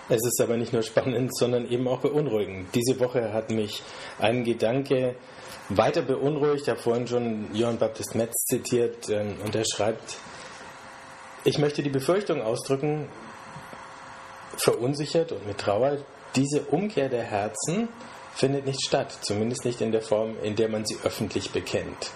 Es 0.09 0.19
ist 0.25 0.41
aber 0.41 0.57
nicht 0.57 0.73
nur 0.73 0.83
spannend, 0.83 1.35
sondern 1.35 1.69
eben 1.69 1.87
auch 1.87 1.99
beunruhigend. 1.99 2.67
Diese 2.75 2.99
Woche 2.99 3.33
hat 3.33 3.49
mich 3.49 3.81
ein 4.19 4.43
Gedanke 4.43 5.15
weiter 5.69 6.01
beunruhigt. 6.01 6.63
Ich 6.63 6.69
habe 6.69 6.79
vorhin 6.79 7.07
schon 7.07 7.55
Johann 7.55 7.77
Baptist 7.77 8.13
Metz 8.15 8.33
zitiert 8.45 9.09
ähm, 9.09 9.37
und 9.43 9.55
er 9.55 9.63
schreibt, 9.65 10.17
ich 11.45 11.57
möchte 11.57 11.83
die 11.83 11.89
Befürchtung 11.89 12.41
ausdrücken, 12.41 13.09
verunsichert 14.57 15.31
und 15.31 15.47
mit 15.47 15.57
Trauer, 15.57 15.97
diese 16.35 16.61
Umkehr 16.61 17.09
der 17.09 17.23
Herzen 17.23 17.89
findet 18.35 18.65
nicht 18.65 18.83
statt, 18.85 19.17
zumindest 19.21 19.65
nicht 19.65 19.81
in 19.81 19.91
der 19.91 20.01
Form, 20.01 20.35
in 20.41 20.55
der 20.55 20.69
man 20.69 20.85
sie 20.85 20.97
öffentlich 21.03 21.51
bekennt. 21.51 22.11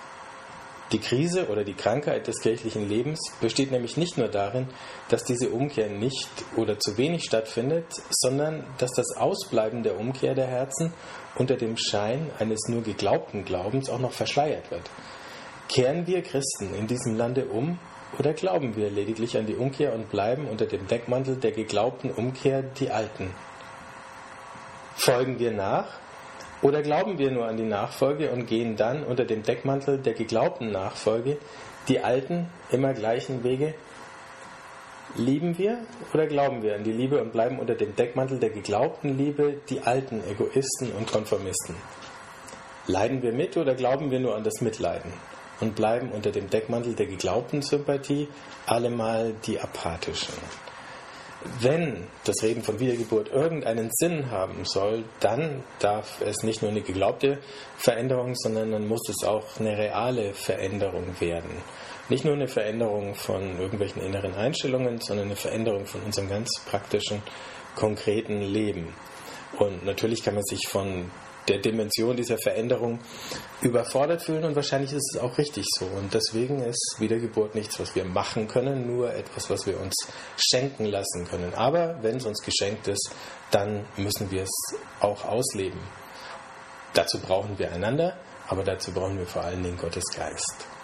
Die 0.93 0.99
Krise 0.99 1.49
oder 1.49 1.65
die 1.65 1.73
Krankheit 1.73 2.27
des 2.27 2.39
kirchlichen 2.39 2.87
Lebens 2.87 3.19
besteht 3.41 3.71
nämlich 3.71 3.97
nicht 3.97 4.17
nur 4.17 4.29
darin, 4.29 4.69
dass 5.09 5.25
diese 5.25 5.49
Umkehr 5.49 5.89
nicht 5.89 6.29
oder 6.55 6.79
zu 6.79 6.97
wenig 6.97 7.25
stattfindet, 7.25 7.87
sondern 8.09 8.63
dass 8.77 8.91
das 8.91 9.17
Ausbleiben 9.17 9.83
der 9.83 9.99
Umkehr 9.99 10.33
der 10.33 10.47
Herzen 10.47 10.93
unter 11.35 11.57
dem 11.57 11.75
Schein 11.75 12.31
eines 12.39 12.69
nur 12.69 12.83
geglaubten 12.83 13.43
Glaubens 13.43 13.89
auch 13.89 13.99
noch 13.99 14.13
verschleiert 14.13 14.71
wird. 14.71 14.89
Kehren 15.67 16.07
wir 16.07 16.21
Christen 16.21 16.73
in 16.73 16.87
diesem 16.87 17.17
Lande 17.17 17.47
um 17.47 17.79
oder 18.17 18.31
glauben 18.31 18.77
wir 18.77 18.89
lediglich 18.89 19.37
an 19.37 19.45
die 19.45 19.55
Umkehr 19.55 19.93
und 19.93 20.09
bleiben 20.09 20.47
unter 20.47 20.67
dem 20.67 20.87
Deckmantel 20.87 21.35
der 21.35 21.51
geglaubten 21.51 22.11
Umkehr 22.11 22.63
die 22.63 22.91
Alten? 22.91 23.33
Folgen 24.95 25.37
wir 25.37 25.51
nach 25.51 25.99
oder 26.61 26.81
glauben 26.81 27.17
wir 27.19 27.31
nur 27.31 27.45
an 27.45 27.57
die 27.57 27.63
Nachfolge 27.63 28.31
und 28.31 28.47
gehen 28.47 28.75
dann 28.75 29.03
unter 29.03 29.25
dem 29.25 29.43
Deckmantel 29.43 29.99
der 29.99 30.13
geglaubten 30.13 30.71
Nachfolge 30.71 31.37
die 31.87 31.99
alten, 31.99 32.49
immer 32.71 32.93
gleichen 32.93 33.43
Wege? 33.43 33.73
Lieben 35.15 35.57
wir 35.57 35.79
oder 36.13 36.27
glauben 36.27 36.63
wir 36.63 36.75
an 36.75 36.83
die 36.83 36.91
Liebe 36.91 37.21
und 37.21 37.31
bleiben 37.31 37.59
unter 37.59 37.75
dem 37.75 37.95
Deckmantel 37.95 38.39
der 38.39 38.49
geglaubten 38.49 39.17
Liebe 39.17 39.55
die 39.69 39.81
alten 39.81 40.21
Egoisten 40.29 40.91
und 40.91 41.09
Konformisten? 41.11 41.75
Leiden 42.87 43.21
wir 43.21 43.33
mit 43.33 43.55
oder 43.57 43.75
glauben 43.75 44.11
wir 44.11 44.19
nur 44.19 44.35
an 44.35 44.43
das 44.43 44.61
Mitleiden 44.61 45.13
und 45.59 45.75
bleiben 45.75 46.11
unter 46.11 46.31
dem 46.31 46.49
Deckmantel 46.49 46.93
der 46.93 47.05
geglaubten 47.05 47.61
Sympathie 47.61 48.27
allemal 48.65 49.33
die 49.45 49.59
apathischen? 49.59 50.33
Wenn 51.59 52.07
das 52.23 52.41
Reden 52.41 52.63
von 52.63 52.79
Wiedergeburt 52.79 53.29
irgendeinen 53.29 53.89
Sinn 53.91 54.31
haben 54.31 54.65
soll, 54.65 55.03
dann 55.19 55.63
darf 55.79 56.21
es 56.21 56.43
nicht 56.43 56.61
nur 56.61 56.71
eine 56.71 56.81
geglaubte 56.81 57.39
Veränderung, 57.77 58.35
sondern 58.35 58.71
dann 58.71 58.87
muss 58.87 59.07
es 59.09 59.27
auch 59.27 59.59
eine 59.59 59.77
reale 59.77 60.33
Veränderung 60.33 61.19
werden. 61.19 61.51
Nicht 62.09 62.25
nur 62.25 62.33
eine 62.33 62.47
Veränderung 62.47 63.15
von 63.15 63.59
irgendwelchen 63.59 64.01
inneren 64.01 64.33
Einstellungen, 64.33 64.99
sondern 64.99 65.27
eine 65.27 65.35
Veränderung 65.35 65.85
von 65.85 66.01
unserem 66.01 66.29
ganz 66.29 66.49
praktischen, 66.69 67.21
konkreten 67.75 68.41
Leben. 68.41 68.93
Und 69.59 69.85
natürlich 69.85 70.23
kann 70.23 70.35
man 70.35 70.43
sich 70.43 70.67
von 70.67 71.11
der 71.47 71.59
Dimension 71.59 72.17
dieser 72.17 72.37
Veränderung 72.37 72.99
überfordert 73.61 74.23
fühlen 74.23 74.43
und 74.43 74.55
wahrscheinlich 74.55 74.91
ist 74.93 75.15
es 75.15 75.21
auch 75.21 75.37
richtig 75.37 75.65
so. 75.77 75.85
Und 75.85 76.13
deswegen 76.13 76.61
ist 76.61 76.97
Wiedergeburt 76.99 77.55
nichts, 77.55 77.79
was 77.79 77.95
wir 77.95 78.05
machen 78.05 78.47
können, 78.47 78.87
nur 78.87 79.13
etwas, 79.13 79.49
was 79.49 79.65
wir 79.65 79.79
uns 79.79 79.95
schenken 80.37 80.85
lassen 80.85 81.25
können. 81.27 81.53
Aber 81.53 82.01
wenn 82.01 82.17
es 82.17 82.25
uns 82.25 82.41
geschenkt 82.41 82.87
ist, 82.87 83.11
dann 83.51 83.85
müssen 83.95 84.29
wir 84.31 84.43
es 84.43 84.75
auch 84.99 85.25
ausleben. 85.25 85.79
Dazu 86.93 87.19
brauchen 87.19 87.57
wir 87.57 87.71
einander, 87.71 88.17
aber 88.47 88.63
dazu 88.63 88.91
brauchen 88.91 89.17
wir 89.17 89.25
vor 89.25 89.43
allen 89.43 89.63
Dingen 89.63 89.77
Gottes 89.77 90.05
Geist. 90.15 90.76